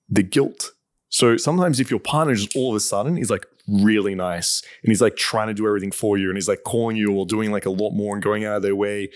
[0.08, 0.72] the guilt.
[1.10, 4.90] So sometimes if your partner just all of a sudden is like really nice and
[4.90, 7.50] he's like trying to do everything for you and he's like calling you or doing
[7.50, 9.10] like a lot more and going out of their way.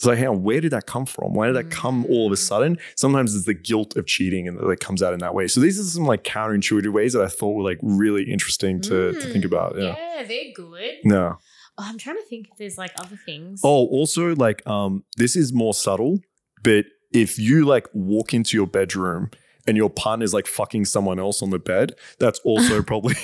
[0.00, 1.34] It's like, hey, where did that come from?
[1.34, 2.78] Why did that come all of a sudden?
[2.96, 5.46] Sometimes it's the guilt of cheating and that like comes out in that way.
[5.46, 9.12] So these are some like counterintuitive ways that I thought were like really interesting to,
[9.12, 9.76] to think Mm, about.
[9.76, 9.94] Yeah.
[9.98, 10.94] yeah, they're good.
[11.04, 11.36] No.
[11.76, 13.60] Oh, I'm trying to think if there's like other things.
[13.62, 16.20] Oh, also like um, this is more subtle,
[16.62, 19.30] but if you like walk into your bedroom
[19.66, 23.14] and your partner's like fucking someone else on the bed, that's also probably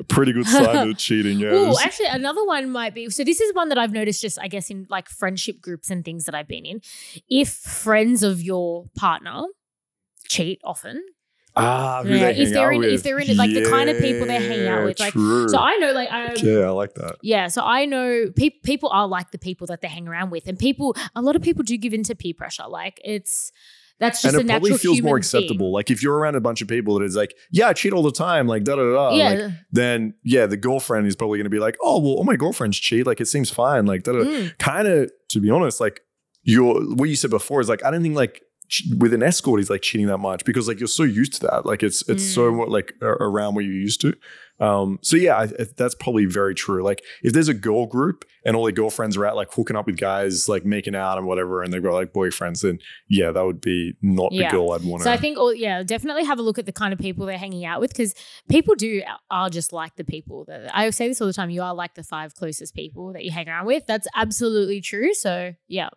[0.00, 1.38] a pretty good sign of cheating.
[1.38, 1.72] Yeah.
[1.82, 3.10] Actually, another one might be.
[3.10, 6.04] So this is one that I've noticed, just I guess in like friendship groups and
[6.04, 6.80] things that I've been in.
[7.28, 9.42] If friends of your partner
[10.28, 11.04] cheat often,
[11.56, 14.40] ah, Yeah, they if they're in- if they're in, like, the kind of people they
[14.42, 15.48] hang out with, like, true.
[15.48, 17.16] so I know, like, I yeah, I like that.
[17.22, 20.46] yeah, so I know pe- people are like the people that they hang around with,
[20.46, 22.64] and people, a lot of people do give into peer pressure.
[22.66, 23.52] Like it's
[24.02, 25.18] that's just and it probably feels more thing.
[25.18, 25.72] acceptable.
[25.72, 28.02] Like if you're around a bunch of people that is like, yeah, I cheat all
[28.02, 29.14] the time, like da da da.
[29.14, 32.24] Yeah, Like, then yeah, the girlfriend is probably going to be like, oh well, all
[32.24, 33.06] my girlfriends cheat.
[33.06, 33.86] Like it seems fine.
[33.86, 34.18] Like da da.
[34.24, 34.58] Mm.
[34.58, 36.00] Kind of to be honest, like
[36.42, 38.42] your what you said before is like I don't think like
[38.98, 41.66] with an escort is like cheating that much because like you're so used to that.
[41.66, 42.56] Like it's it's so Mm.
[42.58, 44.14] what like around what you're used to.
[44.60, 46.84] Um, so yeah, I, I- that's probably very true.
[46.84, 49.86] Like if there's a girl group and all their girlfriends are out like hooking up
[49.86, 53.44] with guys, like making out and whatever, and they've got like boyfriends, then yeah, that
[53.44, 54.50] would be not Yeah.
[54.50, 55.04] the girl I'd want to.
[55.04, 57.38] So I think, all, yeah, definitely have a look at the kind of people they're
[57.38, 58.14] hanging out with because
[58.48, 61.50] people do are just like the people that I say this all the time.
[61.50, 63.84] You are like the five closest people that you hang around with.
[63.88, 65.12] That's absolutely true.
[65.14, 65.88] So yeah,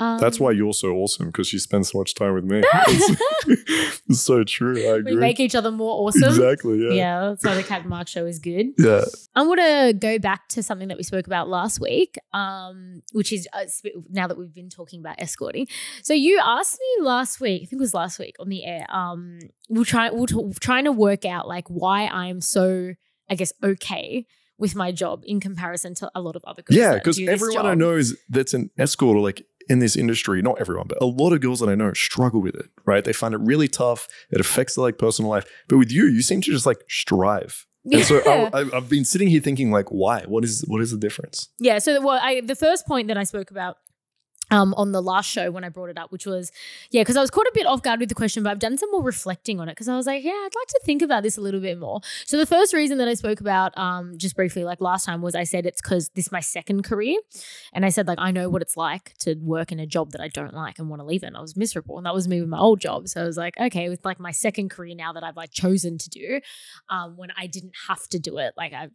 [0.00, 2.62] um, That's why you're so awesome because you spend so much time with me.
[2.88, 4.76] it's, it's so true.
[4.76, 5.14] I agree.
[5.14, 6.24] we make each other more awesome.
[6.24, 6.84] Exactly.
[6.86, 6.92] Yeah.
[6.92, 7.20] Yeah.
[7.28, 8.68] that's why the Kat and Mark Show is good.
[8.78, 9.04] Yeah.
[9.34, 13.32] I'm going to go back to something that we spoke about last week, um, which
[13.32, 13.64] is uh,
[14.10, 15.66] now that we've been talking about escorting.
[16.02, 18.86] So you asked me last week, I think it was last week on the air.
[18.88, 22.94] Um, we're trying we're t- trying to work out like why I'm so,
[23.28, 24.26] I guess, okay
[24.62, 26.78] with my job in comparison to a lot of other girls.
[26.78, 30.60] Yeah, because everyone I know is that's an escort or like in this industry, not
[30.60, 33.04] everyone, but a lot of girls that I know struggle with it, right?
[33.04, 34.08] They find it really tough.
[34.30, 35.44] It affects their like personal life.
[35.68, 37.66] But with you, you seem to just like strive.
[37.90, 38.50] And so Yeah.
[38.52, 40.22] I, I've- I've been sitting here thinking like, why?
[40.26, 41.48] What is what is the difference?
[41.58, 41.78] Yeah.
[41.78, 43.76] So, well, I, the first point that I spoke about
[44.52, 46.52] um, on the last show when I brought it up, which was,
[46.90, 48.76] yeah, because I was caught a bit off guard with the question, but I've done
[48.76, 51.22] some more reflecting on it because I was like, yeah, I'd like to think about
[51.22, 52.02] this a little bit more.
[52.26, 55.34] So, the first reason that I spoke about um, just briefly, like last time, was
[55.34, 57.18] I said it's because this is my second career.
[57.72, 60.20] And I said, like, I know what it's like to work in a job that
[60.20, 61.28] I don't like and want to leave it.
[61.28, 61.96] And I was miserable.
[61.96, 63.08] And that was me with my old job.
[63.08, 65.96] So, I was like, okay, with like my second career now that I've like chosen
[65.96, 66.40] to do
[66.90, 68.90] um, when I didn't have to do it, like I've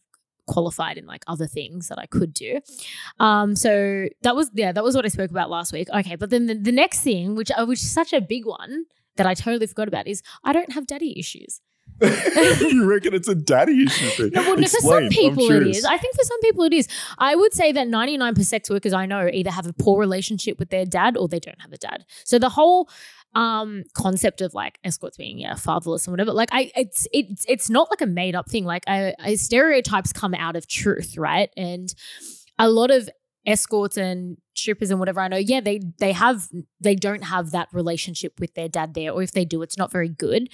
[0.48, 2.60] qualified in like other things that I could do.
[3.20, 5.88] Um, so that was yeah, that was what I spoke about last week.
[5.94, 8.86] Okay, but then the, the next thing, which uh, which is such a big one
[9.18, 11.62] that I totally forgot about, is I don't have daddy issues.
[12.02, 14.30] you reckon it's a daddy issue thing?
[14.32, 15.84] No, well, for some people it is.
[15.84, 16.88] I think for some people it is.
[17.18, 20.70] I would say that 99% sex workers I know either have a poor relationship with
[20.70, 22.06] their dad or they don't have a dad.
[22.24, 22.88] So the whole
[23.38, 26.34] um concept of like escorts being yeah fatherless and whatever.
[26.34, 28.66] Like i it's it's it's not like a made up thing.
[28.66, 31.50] Like I, I stereotypes come out of truth right?
[31.56, 31.94] And
[32.58, 33.08] a lot of
[33.46, 36.48] escorts and strippers and whatever i know yeah they they have
[36.80, 39.92] they don't have that relationship with their dad there or if they do it's not
[39.92, 40.50] very good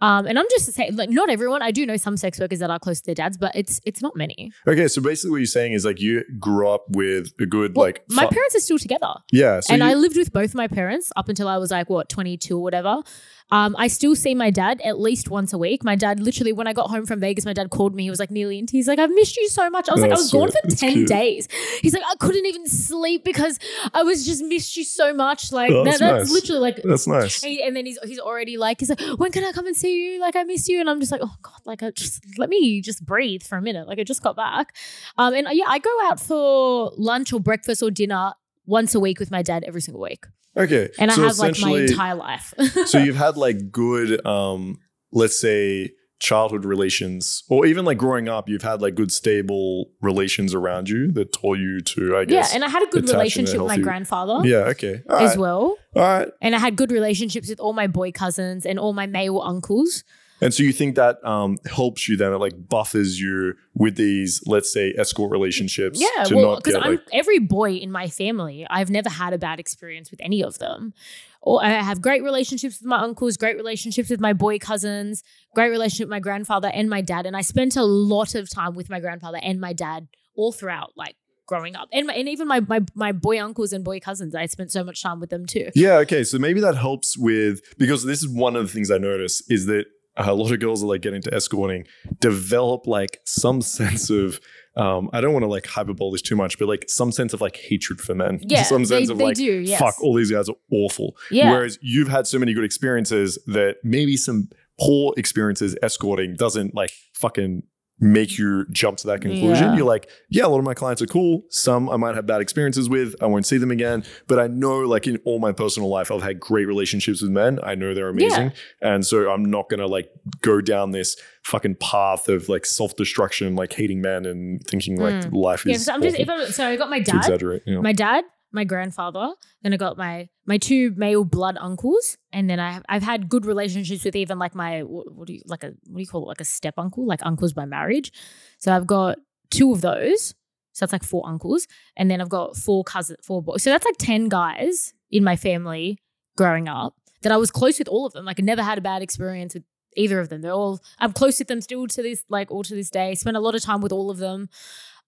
[0.00, 2.70] um and i'm just saying like not everyone i do know some sex workers that
[2.70, 5.46] are close to their dads but it's it's not many Okay, so basically what you're
[5.46, 8.78] saying is like you grew up with a good Well, like my parents are still
[8.78, 11.70] together yeah, so and you, I lived with both my parents up until I was
[11.70, 13.02] like what 22 or whatever.
[13.50, 15.84] Um, I still see my dad at least once a week.
[15.84, 18.04] My dad literally, when I got home from Vegas, my dad called me.
[18.04, 18.72] He was like nearly into.
[18.72, 20.58] He's like, "I've missed you so much." I was like, "I That's was gone for
[20.62, 21.08] That's ten cute.
[21.08, 21.46] days."
[21.82, 23.43] He's like, "I couldn't even sleep because
[23.92, 26.32] I was just missed you so much." Like Oh, that, that's that's nice.
[26.32, 26.76] literally like.
[26.82, 27.42] that's nice.
[27.42, 29.92] he- And then he's he's already like he's like when can I come and see
[30.14, 32.48] you like I miss you and I'm just like oh god like I just let
[32.48, 34.76] me just breathe for a minute like I just got back
[35.18, 38.32] um and yeah I go out for lunch or breakfast or dinner
[38.66, 40.24] once a week with my dad every single week
[40.56, 42.54] Okay, and so I have like my entire life.
[42.86, 44.78] so you've had like good um
[45.12, 45.90] let's say
[46.24, 51.12] childhood relations or even like growing up you've had like good stable relations around you
[51.12, 52.48] that taught you to i guess.
[52.48, 55.02] yeah, and I had a good attach in a relationship with my grandfather yeah okay
[55.10, 58.10] all as right well, all right and I had good relationships with all my boy
[58.10, 60.02] cousins and all my male uncles.
[60.40, 64.42] And so you think that um helps you then it like buffers you with these
[64.46, 68.66] let's say escort relationships Yeah, well, because I'm like every boy in my family.
[68.68, 70.94] I've never had a bad experience with any of them.
[71.40, 75.22] Or I have great relationships with my uncles, great relationships with my boy cousins,
[75.54, 77.26] great relationship with my grandfather and my dad.
[77.26, 80.92] And I spent a lot of time with my grandfather and my dad all throughout,
[80.96, 81.16] like
[81.46, 84.34] growing up, and my, and even my my my boy uncles and boy cousins.
[84.34, 85.70] I spent so much time with them too.
[85.74, 86.24] Yeah, okay.
[86.24, 89.66] So maybe that helps with because this is one of the things I notice is
[89.66, 89.84] that
[90.16, 91.86] a lot of girls that like get into escorting
[92.20, 94.40] develop like some sense of
[94.76, 97.40] um I don't want to like hyperbole this too much, but like some sense of
[97.40, 98.40] like hatred for men.
[98.42, 99.60] Yeah, some they, sense of they like do.
[99.60, 99.80] Yes.
[99.80, 101.16] fuck, all these guys are awful.
[101.30, 101.50] Yeah.
[101.50, 104.48] Whereas you've had so many good experiences that maybe some
[104.80, 107.62] poor experiences escorting doesn't like fucking
[108.00, 109.70] make you jump to that conclusion.
[109.70, 109.76] Yeah.
[109.76, 111.42] You're like, yeah, a lot of my clients are cool.
[111.48, 113.14] Some I might have bad experiences with.
[113.20, 114.04] I won't see them again.
[114.26, 117.60] But I know, like in all my personal life, I've had great relationships with men.
[117.62, 118.52] I know they're amazing.
[118.82, 120.10] And so I'm not gonna like
[120.42, 125.62] go down this fucking path of like self-destruction, like hating men and thinking like life
[125.62, 125.70] Hmm.
[125.70, 127.62] Yeah, is so I'm just if I'm, so I got my dad, exaggerate.
[127.66, 127.82] You know?
[127.82, 128.24] my dad,
[128.54, 132.84] my grandfather, then I got my my two male blood uncles, and then I have,
[132.88, 135.96] I've had good relationships with even like my what, what do you like a what
[135.96, 138.12] do you call it like a step uncle, like uncles by marriage.
[138.58, 139.18] So I've got
[139.50, 140.34] two of those.
[140.72, 143.62] So that's like four uncles, and then I've got four cousins, four boys.
[143.62, 145.98] So that's like ten guys in my family
[146.36, 148.24] growing up that I was close with all of them.
[148.24, 149.64] Like I never had a bad experience with
[149.96, 150.42] either of them.
[150.42, 153.14] They're all I'm close with them still to this like all to this day.
[153.14, 154.48] Spent a lot of time with all of them.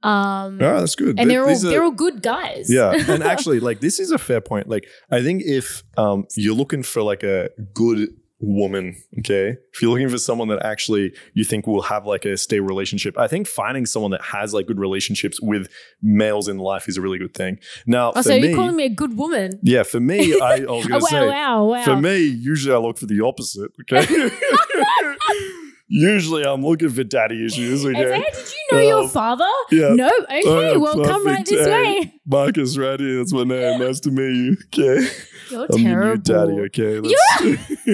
[0.07, 1.19] Um, Oh, that's good.
[1.19, 2.67] and Th- they're all are- they're all good guys.
[2.73, 4.69] Yeah, and actually, like this is a fair point.
[4.69, 9.91] Like I think if um you're looking for like a good woman, okay, if you're
[9.91, 13.47] looking for someone that actually you think will have like a stable relationship, I think
[13.47, 15.69] finding someone that has like good relationships with
[16.03, 17.59] males in life is a really good thing.
[17.87, 19.59] Now, Oh, for so me, you're calling me a good woman?
[19.63, 21.85] yeah, for me, I, I was Oh, gonna wow, say, wow, wow.
[21.85, 23.73] for me, usually I look for the opposite.
[23.91, 24.05] Okay.
[25.89, 27.85] Usually, I'm looking for daddy issues.
[27.87, 27.95] Okay.
[28.03, 29.45] say, did you know your Um, father?
[29.71, 29.91] yeah.
[29.95, 30.11] No.
[30.25, 30.43] Okay.
[30.45, 32.15] Oh, well, come right this Hey, way.
[32.27, 33.19] Markus, right here.
[33.19, 33.79] That's my name.
[33.87, 34.57] Nice to meet you.
[34.67, 35.07] Okay.
[35.51, 36.23] You're I'm your terrible.
[36.23, 36.99] daddy, okay?
[36.99, 37.71] Let's-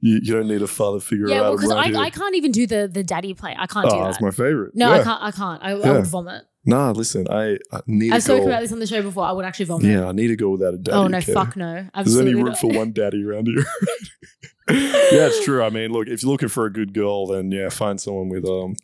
[0.00, 2.00] you, you don't need a father figure Yeah, out well, because I.
[2.00, 3.54] I can't even do the the daddy play.
[3.56, 4.04] I can't oh, do that.
[4.06, 4.72] that's my favorite.
[4.74, 5.00] no, yeah.
[5.00, 5.22] I can't.
[5.22, 5.62] I can't.
[5.62, 6.42] I, I would vomit.
[6.64, 9.24] Nah, listen, I, I need I've a spoken about this on the show before.
[9.24, 9.86] I would actually vomit.
[9.90, 10.96] Yeah, I need a girl without a daddy.
[10.96, 11.32] oh no, okay?
[11.32, 11.86] fuck no.
[11.94, 12.58] Absolutely There's only room not.
[12.58, 13.64] for one daddy around here.
[14.68, 15.62] yeah, it's true.
[15.62, 18.44] I mean, look, if you're looking for a good girl, then yeah, find someone with
[18.44, 18.76] um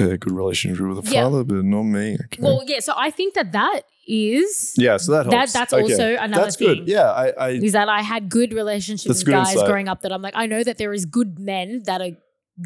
[0.00, 1.24] a good relationship with a Yeah.
[1.24, 2.14] father, but not me.
[2.24, 2.42] Okay.
[2.42, 2.80] Well, yeah.
[2.80, 5.52] So I think that that is yeah, so that that- helps.
[5.52, 5.82] that's Okay.
[5.82, 6.78] also another That's thing.
[6.80, 6.88] good.
[6.88, 9.66] Yeah, I, I is that I had good relationships with good guys insight.
[9.68, 10.00] growing up.
[10.02, 12.10] That I'm like, I know that there is good men that are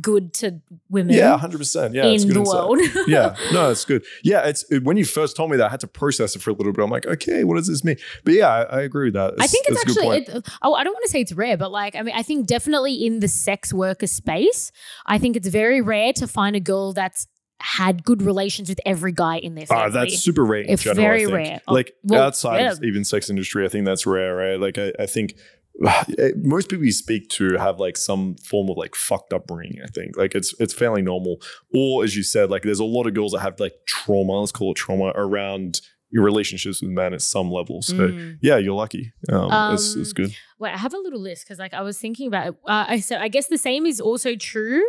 [0.02, 1.14] good to women.
[1.14, 1.94] yeah, hundred percent.
[1.94, 2.54] Yeah, it's in good the insight.
[2.68, 2.80] world.
[3.08, 4.04] yeah, no, it's good.
[4.24, 6.50] Yeah, it's it- when you first told me that, I had to process it for
[6.50, 6.82] a little bit.
[6.82, 7.96] I'm like, okay, what does this mean?
[8.24, 9.34] But yeah, I, I agree with that.
[9.38, 10.36] I think it's that's a good actually.
[10.38, 12.46] It, oh, I don't want to say it's rare, but like, I mean, I think
[12.46, 14.72] definitely in the sex worker space,
[15.06, 17.26] I think it's very rare to find a girl that's
[17.58, 19.84] had good relations with every guy in their family.
[19.84, 20.60] Ah, that's super rare.
[20.60, 21.62] In It's general, very rare.
[21.66, 22.88] Oh, Like well, outside of yeah.
[22.88, 24.60] even sex industry, I think that's rare, right?
[24.60, 25.36] Like I, I think
[26.36, 29.80] most people you speak to have like some form of like fucked upbringing.
[29.82, 31.40] I think like it's it's fairly normal.
[31.74, 34.40] Or as you said, like there's a lot of girls that have like trauma.
[34.40, 37.82] Let's call it trauma around your relationships with men at some level.
[37.82, 38.38] So Mm.
[38.40, 39.12] yeah, you're lucky.
[39.28, 40.36] Um, it's, it's Um, good.
[40.58, 42.54] Wait, I have a little list because like I was thinking about it.
[42.66, 44.82] Uh, I so I guess the same is also true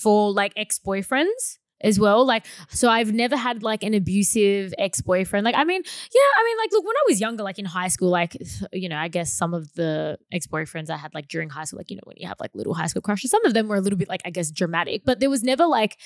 [0.00, 2.24] for like ex boyfriends as well.
[2.26, 5.44] Like, so I've never had like an abusive ex boyfriend.
[5.44, 7.88] Like, I mean, yeah, I mean, like, look, when I was younger, like in high
[7.88, 8.36] school, like,
[8.72, 11.78] you know, I guess some of the ex boyfriends I had like during high school,
[11.78, 13.76] like, you know, when you have like little high school crushes, some of them were
[13.76, 15.98] a little bit like, I guess, dramatic, but there was never like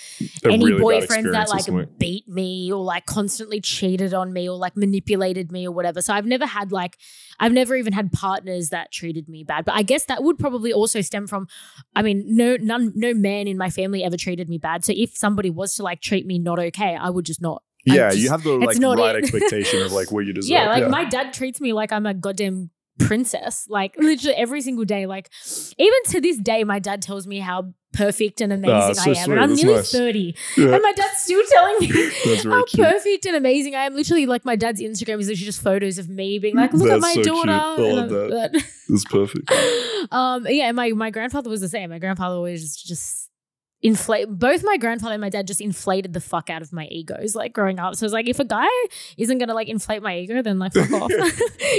[0.45, 4.57] A any really boyfriends that like beat me or like constantly cheated on me or
[4.57, 6.03] like manipulated me or whatever.
[6.03, 6.99] So I've never had like,
[7.41, 9.64] I've never even had partners that treated me bad.
[9.64, 11.49] But I guess that would probably also stem from,
[11.97, 14.85] I mean, no, none, no man in my family ever treated me bad.
[14.85, 17.62] So if somebody was to like treat me not okay, I would just not.
[17.87, 19.25] Yeah, just- you have the like right it.
[19.25, 20.51] expectation of like what you deserve.
[20.51, 23.67] yeah, like my dad treats me like I'm a goddamn princess.
[23.69, 25.07] Like literally every single day.
[25.07, 25.29] Like
[25.79, 29.15] even to this day, my dad tells me how perfect and amazing Ah, so I
[29.15, 29.25] am.
[29.25, 29.33] sweet.
[29.33, 29.93] And I'm That's nearly nice.
[29.93, 30.35] 30.
[30.57, 30.65] Yeah.
[30.75, 31.87] And my dad's still telling me
[32.25, 32.87] That's how cute.
[32.87, 33.95] perfect and amazing I am.
[33.95, 37.01] Literally, like my dad's Instagram is literally just photos of me being like, look at
[37.01, 37.53] my so daughter.
[37.53, 39.51] Love And I'm- It's perfect.
[40.12, 41.91] um, yeah, my my grandfather was the same.
[41.91, 43.24] My grandfather always just, just
[43.85, 44.26] inflate.
[44.28, 47.53] Both my grandfather and my dad just inflated the fuck out of my egos, like
[47.53, 47.95] growing up.
[47.95, 48.66] So it's like if a guy
[49.18, 51.11] isn't gonna like inflate my ego, then like fuck off.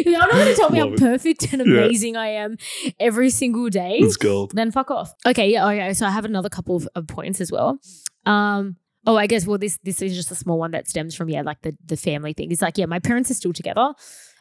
[0.06, 0.99] you're not gonna tell me how it.
[0.99, 1.80] perfect and Yeah.
[1.86, 2.56] amazing I am
[2.99, 4.51] every single day, It's gold.
[4.53, 5.14] then fuck off.
[5.26, 5.93] Okay, yeah, okay.
[5.93, 7.80] So I have another couple of, of points as well.
[8.26, 8.78] Um,
[9.08, 11.41] oh, I guess well, this this is just a small one that stems from yeah,
[11.41, 12.51] like the the family thing.
[12.51, 13.93] It's like yeah, my parents are still together.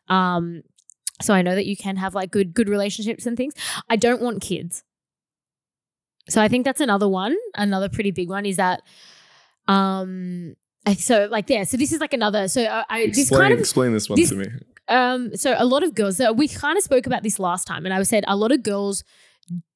[0.08, 0.62] Um,
[1.22, 3.54] so I know that you can have like good good relationships and things.
[3.88, 4.84] I don't want kids.
[6.28, 8.82] So I think that's another one, another pretty big one is that
[9.68, 10.54] um
[10.98, 13.92] so like yeah, so this is like another so uh, I this kind of explain
[13.92, 14.46] this one this- to me.
[14.88, 17.84] um, so a lot of girls, so we kind of spoke about this last time,
[17.86, 19.02] and I said a lot of girls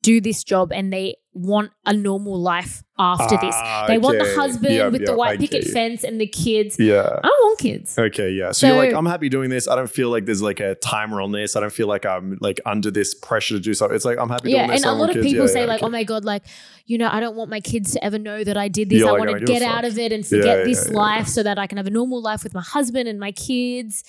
[0.02, 3.54] do this job and they want a normal life after this.
[3.56, 6.26] Ah, They want the husband Yep, with the yep, I white picket fence and the
[6.26, 6.76] kids.
[6.80, 7.02] Yeah.
[7.02, 7.96] I don't want kids.
[7.96, 8.50] Okay, yeah.
[8.50, 9.68] So, you're like, I'm happy doing this.
[9.68, 11.54] I don't feel like there's like a timer on this.
[11.54, 13.94] I don't feel like I'm like under this pressure to do something.
[13.94, 14.84] It's like I'm happy Yeah, doing this.
[14.84, 15.26] and a lot of kids.
[15.26, 15.86] people Yeah, say yeah, like, okay.
[15.86, 16.42] "Oh my god, like
[16.86, 18.98] you know, I don't want my kids to ever know that I did this.
[19.00, 20.88] You're I like, want to don't give a get out of it and forget this
[20.90, 24.02] life so that I can have a normal life with my husband and my kids."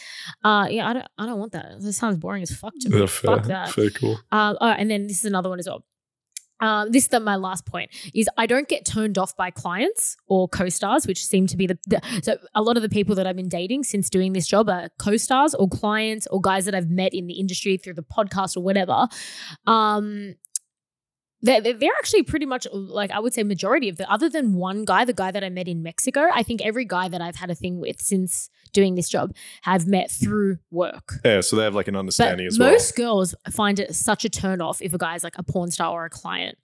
[0.43, 1.65] Uh, yeah, I don't, I don't want that.
[1.79, 2.97] That sounds boring as fuck to me.
[2.97, 3.69] Fair, Fuck that.
[3.69, 4.17] fair cool.
[4.31, 5.83] Um, oh, and then this is another one as well.
[6.59, 10.17] Um, this is the, my last point is I don't get turned off by clients
[10.27, 13.27] or co-stars, which seem to be the, the so a lot of the people that
[13.27, 16.89] I've been dating since doing this job are co-stars or clients or guys that I've
[16.89, 19.07] met in the industry through the podcast or whatever.
[19.67, 20.35] Um,
[21.41, 24.83] they're, they're actually pretty much like I would say majority of the other than one
[24.85, 26.27] guy, the guy that I met in Mexico.
[26.33, 29.87] I think every guy that I've had a thing with since doing this job have
[29.87, 31.13] met through work.
[31.23, 32.71] Yeah, so they have like an But understanding as well.
[32.71, 35.91] most girls find it such a turn off if a guy's like a porn star
[35.91, 36.57] or a client.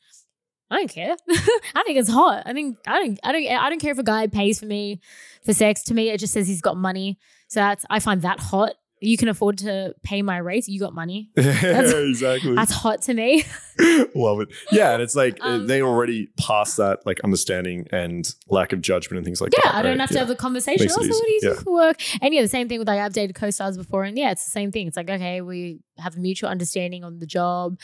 [0.69, 1.15] I don't care.
[1.75, 2.43] I think it's hot.
[2.45, 4.99] I think I don't I don't I don't care if a guy pays for me
[5.45, 5.83] for sex.
[5.83, 7.17] To me, it just says he's got money.
[7.47, 8.73] So that's I find that hot.
[9.05, 10.67] You can afford to pay my rates.
[10.67, 11.29] You got money.
[11.35, 12.55] That's, exactly.
[12.55, 13.43] That's hot to me.
[14.15, 14.49] Love it.
[14.71, 19.17] Yeah, and it's like Um, they already passed that like understanding and lack of judgment
[19.17, 19.73] and things like Yeah, that.
[19.73, 19.79] Yeah.
[19.79, 19.99] I don't right?
[20.01, 20.19] have to Yeah.
[20.19, 20.83] have the conversation.
[20.85, 21.97] Makes Also, what do you do for work?
[22.21, 24.51] And yeah, the same thing with like I've dated co-stars before, and yeah, it's the
[24.51, 24.87] same thing.
[24.87, 27.77] It's like okay, we have a mutual understanding on the job.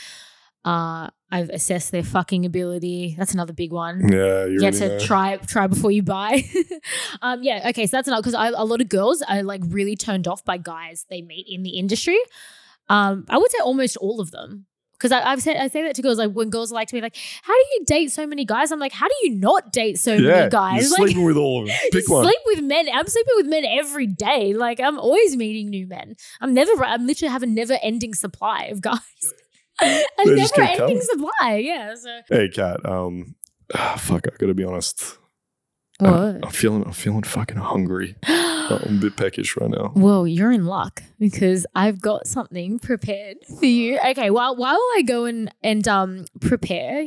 [0.64, 3.14] Uh, I've assessed their fucking ability.
[3.18, 4.12] That's another big one.
[4.12, 4.98] Yeah, you You really to know.
[5.00, 6.44] try try before you buy.
[7.22, 10.28] um, yeah, okay, so that's another because a lot of girls are like really turned
[10.28, 12.18] off by guys they meet in the industry.
[12.90, 14.66] Um, I would say almost all of them.
[14.92, 17.16] Because I've said I say that to girls like when girls like to be like,
[17.42, 18.70] how do you date so many guys?
[18.70, 20.82] I'm like, how do you not date so yeah, many guys?
[20.82, 21.76] You're Like sleeping with all of them.
[21.90, 22.24] Pick one.
[22.24, 22.86] sleep with men.
[22.92, 24.54] I'm sleeping with men every day.
[24.54, 26.14] Like I'm always meeting new men.
[26.40, 26.84] I'm never.
[26.84, 29.00] I'm literally have a never ending supply of guys.
[29.82, 31.00] A never ending coming.
[31.00, 31.56] supply.
[31.56, 31.94] Yeah.
[31.94, 32.84] So Hey, Kat.
[32.84, 33.34] Um,
[33.74, 34.26] ah, fuck.
[34.28, 35.18] I gotta be honest.
[35.98, 36.10] what?
[36.10, 36.84] I'm feeling.
[36.84, 38.16] I'm feeling fucking hungry.
[38.26, 39.92] I'm a bit peckish right now.
[39.94, 43.98] Well, you're in luck because I've got something prepared for you.
[44.10, 47.06] Okay, while while I go and and um prepare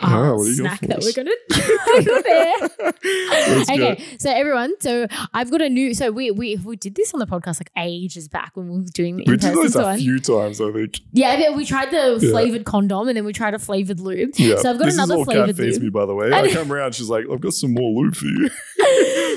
[0.00, 1.30] Do you got snack that we're gonna.
[3.56, 5.94] Let's okay, so everyone, so I've got a new.
[5.94, 8.84] So we we we did this on the podcast like ages back when we were
[8.92, 11.00] doing the We did this a few times, I think.
[11.12, 12.30] Yeah, yeah, we tried the Yeah.
[12.30, 14.30] flavored condom and then we tried a flavored lube.
[14.36, 14.56] Yeah.
[14.56, 15.82] So I've got this another is all flavored lube.
[15.82, 16.32] me, by the way.
[16.34, 18.50] I come around, she's like, "I've got some more lube for you."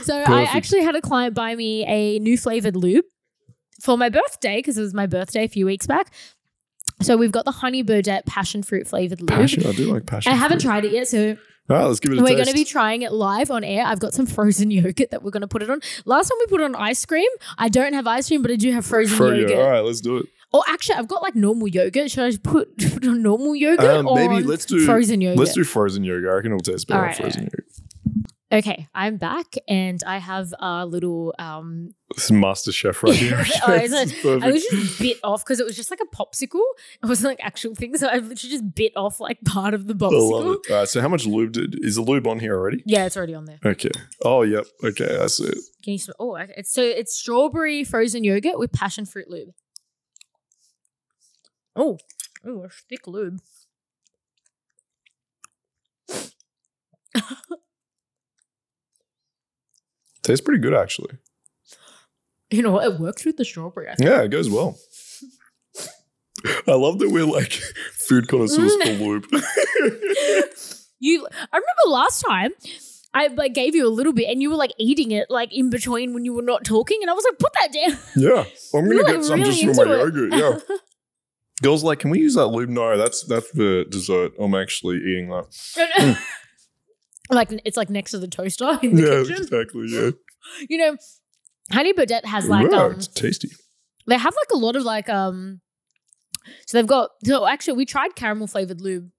[0.04, 3.06] So I actually had a client buy me a new flavored lube
[3.82, 6.14] for my birthday because it was my birthday a few weeks back.
[7.02, 9.30] So we've got the Honey Birdette passion fruit flavored lube.
[9.30, 9.66] Passion.
[9.66, 10.32] I do like passion.
[10.32, 10.68] I haven't fruit.
[10.70, 11.38] tried it yet, so
[11.70, 13.86] All right, let's give it a we're going to be trying it live on air.
[13.86, 15.82] I've got some frozen yogurt that we're going to put it on.
[16.06, 17.30] Last time we put it on ice cream.
[17.58, 19.58] I don't have ice cream, but I do have frozen Fro- yogurt.
[19.58, 20.26] All right, let's do it.
[20.54, 22.10] Or actually, I've got like normal yogurt.
[22.12, 25.40] Should I put, put on normal yogurt Um, or maybe let's do- frozen yogurt?
[25.40, 26.30] Let's do frozen yogurt.
[26.30, 27.66] I reckon it'll taste better right, frozen yogurt.
[28.56, 33.44] Okay, I'm back and I have a little um This is MasterChef right here.
[33.68, 34.26] Oh, is This it?
[34.26, 34.44] is.
[34.44, 36.62] I was just bit off because it was just like a popsicle.
[37.04, 37.98] It wasn't like actual thing.
[37.98, 40.54] So I literally just bit off like part of the I love popsicle.
[40.66, 40.72] it.
[40.72, 42.82] All right, so how much lube did, is the lube on here already?
[42.86, 43.60] Yeah, it's already on there.
[43.66, 43.92] Okay.
[44.24, 44.66] Oh, yep.
[44.84, 45.58] Okay, that's it.
[45.84, 46.16] Can you smell?
[46.18, 49.50] Oh, it's so it's strawberry frozen yogurt with passion fruit lube.
[51.76, 51.98] Oh,
[52.46, 53.42] oh, a thick lube.
[60.26, 61.18] Tastes pretty good, actually.
[62.50, 62.86] You know what?
[62.86, 63.90] It works with the strawberry.
[63.90, 64.10] I think.
[64.10, 64.78] Yeah, it goes well.
[66.68, 69.26] I love that we're like food connoisseurs for lube.
[71.00, 72.52] You, I remember last time.
[73.14, 75.70] I like gave you a little bit, and you were like eating it like in
[75.70, 78.84] between when you were not talking, and I was like, "Put that down." yeah, I'm
[78.84, 79.98] gonna You're, get like, some just for my it.
[80.00, 80.34] yogurt.
[80.34, 80.76] Yeah.
[81.64, 82.70] Girls like, can we use that lube?
[82.70, 84.34] No, that's that's for dessert.
[84.40, 85.46] I'm actually eating that.
[85.98, 86.18] Mm.
[87.30, 89.44] Like it's like next to the toaster in the Yeah, kitchen.
[89.44, 89.88] exactly.
[89.90, 90.12] Yeah,
[90.70, 90.98] You know,
[91.72, 93.50] Honey Birdette has like yeah um, it's tasty.
[94.08, 95.62] they have like a lot of like um,
[96.68, 99.10] so they've got so actually we tried caramel flavored lube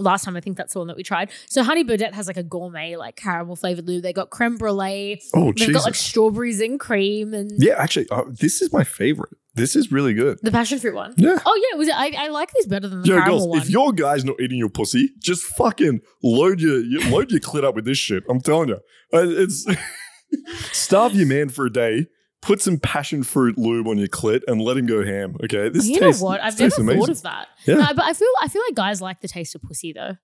[0.00, 0.36] last time.
[0.36, 1.30] I think that's the one that we tried.
[1.46, 4.02] So Honey Birdette has like a gourmet like caramel flavored lube.
[4.02, 5.20] They got creme brulee.
[5.34, 5.74] Oh, They've Jesus.
[5.76, 9.30] got like strawberries and cream and yeah, actually, uh, this is my favorite.
[9.54, 10.38] This is really good.
[10.42, 11.12] the passion fruit one.
[11.16, 11.36] Yeah.
[11.44, 11.94] Oh yeah, was it?
[11.96, 13.58] I, I like this better than the Yo, caramel girls, one.
[13.58, 17.64] if your guy's not eating your pussy, just fucking load your, you load your clit
[17.64, 18.22] up with this shit.
[18.30, 18.76] I'm telling you,
[19.12, 19.66] Uh, it's
[20.72, 22.06] starve your man for a day.
[22.42, 25.36] Put some passion fruit lube on your clit and let him go ham.
[25.44, 26.40] Okay, this you tastes, know what?
[26.40, 27.48] I've never tastes thought of that.
[27.66, 27.74] Yeah.
[27.74, 30.16] No, but I feel I feel like guys like the taste of pussy though.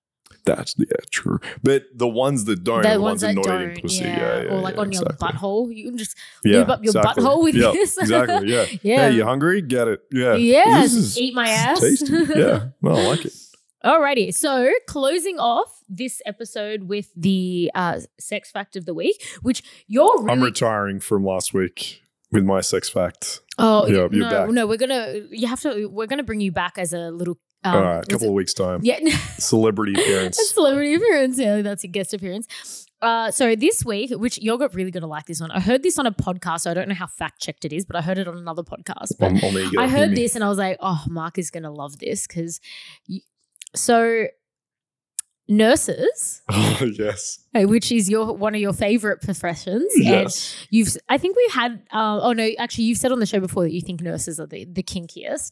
[0.45, 1.39] That's yeah, true.
[1.61, 4.03] But the ones that don't, the the ones ones that that not eating don't, pussy,
[4.05, 4.17] yeah.
[4.17, 7.23] yeah, yeah, or like yeah, on your butthole, you can just lube up your exactly.
[7.23, 7.97] butthole with yeah, this.
[7.97, 8.51] exactly.
[8.51, 8.65] Yeah.
[8.81, 9.09] yeah.
[9.09, 9.61] Hey, you hungry?
[9.61, 10.01] Get it.
[10.11, 10.35] Yeah.
[10.35, 11.81] Yeah, This is eat my ass.
[11.81, 12.11] tasty.
[12.35, 12.69] Yeah.
[12.81, 13.33] Well, I like it.
[13.85, 19.63] Alrighty, so closing off this episode with the uh, sex fact of the week, which
[19.87, 22.01] you're really I'm retiring from last week
[22.31, 23.41] with my sex fact.
[23.57, 24.49] oh Yeah, you're no back.
[24.49, 27.75] no we're gonna you have to we're gonna bring you back as a little um,
[27.75, 28.81] All right, a couple of weeks time.
[28.83, 28.99] yeah
[29.39, 30.37] Celebrity a appearance.
[30.53, 32.47] celebrity appearance yeah that's a guest appearance.
[32.99, 35.51] Uh, so this week, which you're really gonna like this one.
[35.51, 36.61] I heard this on a podcast.
[36.61, 38.63] So I don't know how fact checked it is, but I heard it on another
[38.63, 39.13] podcast.
[39.19, 39.79] But On, on the ego.
[39.79, 42.59] I heard this and I was like, oh, Mark is going to love this because
[43.75, 44.25] so
[45.47, 47.39] nurses, Oh yes.
[47.65, 50.55] Which is your one of your favorite professions, Yes.
[50.61, 53.39] and you've I think we had uh, oh no, actually you've said on the show
[53.39, 55.51] before that you think nurses are the, the kinkiest,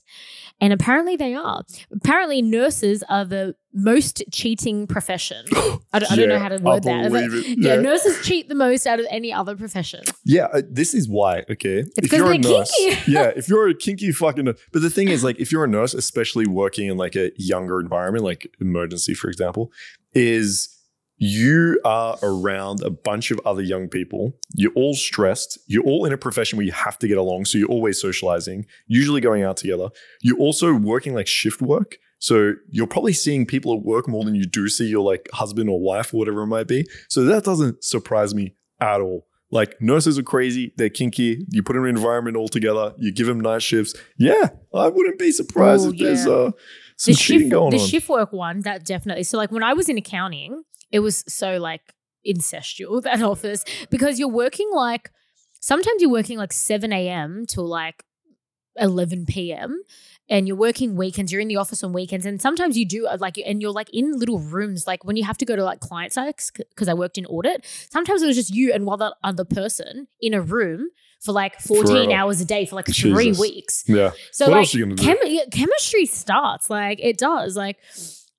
[0.61, 1.63] and apparently they are.
[1.91, 5.45] Apparently nurses are the most cheating profession.
[5.91, 7.11] I don't, I don't know how to word that.
[7.11, 7.57] it.
[7.59, 7.81] Yeah, Yeah.
[7.81, 10.01] nurses cheat the most out of any other profession.
[10.23, 11.39] Yeah, uh, this is why.
[11.49, 13.01] Okay, It's if you're a nurse, kinky.
[13.11, 15.93] yeah, if you're a kinky fucking, but the thing is, like, if you're a nurse,
[15.93, 19.71] especially working in like a younger environment, like emergency, for example,
[20.13, 20.69] is
[21.17, 24.37] you are around a bunch of other young people.
[24.53, 25.57] You're all stressed.
[25.67, 28.65] You're all in a profession where you have to get along, so you're always socializing,
[28.87, 29.89] usually going out together.
[30.21, 31.97] You're also working like shift work.
[32.19, 35.69] So you're probably seeing people at work more than you do see your like husband
[35.69, 36.85] or wife or whatever it might be.
[37.09, 39.27] So that doesn't surprise me at all.
[39.51, 41.45] Like nurses are crazy, they're kinky.
[41.51, 43.93] You put them in an environment all together, you give them night shifts.
[44.17, 46.51] Yeah, I wouldn't be surprised Oh, if there's uh,
[46.97, 47.83] some the cheating shift, going the on.
[47.83, 50.63] The shift work one that definitely so like when i was in accounting
[50.95, 51.81] it was so like
[52.31, 55.11] incestual that office because you're working like
[55.59, 58.03] sometimes you're working like 7 a.m till like
[58.77, 59.81] 11 p.m
[60.27, 63.17] and you're working weekends you're in the office on weekends and sometimes you do uh,
[63.25, 65.79] like and you're like in little rooms like when you have to go to like
[65.79, 69.45] client sites because i worked in audit sometimes it was just you and one other
[69.45, 70.87] person in a room
[71.21, 72.11] for like 14 Forever.
[72.19, 74.11] hours a day for like three weeks yeah.
[74.31, 77.55] so What like else are you gonna chemi- yeah, chemistry starts like it does.
[77.55, 77.77] Like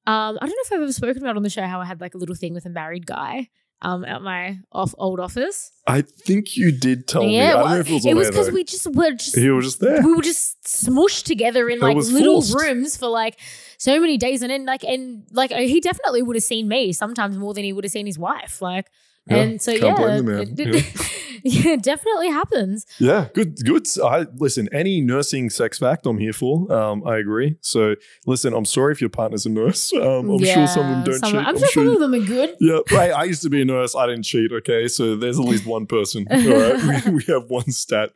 [0.06, 2.00] um, I don't know if I've ever spoken about on the show how I had
[2.00, 3.48] like a little thing with a married guy
[3.82, 5.70] um at my off old office.
[5.86, 7.40] I think you did tell me.
[7.40, 9.50] I don't well, know if it was it was because we just were just He
[9.50, 10.02] was just there.
[10.02, 12.54] we were just smushed together in It like little forced.
[12.58, 13.38] rooms for like
[13.76, 17.36] so many days and then like and like he definitely would have seen me sometimes
[17.36, 18.86] more than he would have seen his wife like
[19.28, 20.54] Yeah, and so yeah blame the man.
[20.56, 20.84] it,
[21.42, 21.72] yeah.
[21.72, 23.86] it definitely happens Yeah, good, good.
[24.02, 24.68] I listen.
[24.72, 26.72] Any nursing sex fact, I'm here for.
[26.72, 27.56] Um, I agree.
[27.60, 27.94] So,
[28.26, 29.92] listen, I'm sorry if your partner's a nurse.
[29.92, 31.40] Um, I'm sure some of them don't some- cheat.
[31.46, 33.10] I'm, sure some of them are good Yeah, right.
[33.12, 33.94] I used to be a nurse.
[33.96, 34.52] I didn't cheat.
[34.52, 36.26] Okay, so there's at least one person.
[36.30, 38.10] All right, we, we have one stat.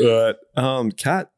[0.00, 1.30] All right, um, Kat,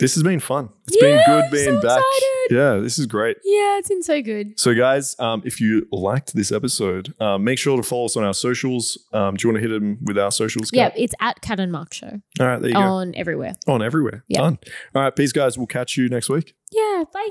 [0.00, 0.70] this has been fun.
[0.88, 1.98] It's yeah, been good being so back.
[1.98, 2.56] Excited.
[2.56, 3.36] Yeah, this is great.
[3.44, 4.58] Yeah, it's been so good.
[4.58, 8.24] So, guys, um, if you liked this episode, um, make sure to follow us on
[8.24, 8.98] our socials.
[9.12, 10.70] Um, do you want to hit them with our socials?
[10.72, 12.20] Yeah, it's at Kat and Mark Show.
[12.40, 12.92] All right, there you on go.
[12.92, 13.52] On everywhere.
[13.68, 14.24] On everywhere.
[14.26, 14.40] Yeah.
[14.40, 14.58] Done.
[14.94, 15.58] All right, peace, guys.
[15.58, 16.54] We'll catch you next week.
[16.72, 17.28] Yeah, bye.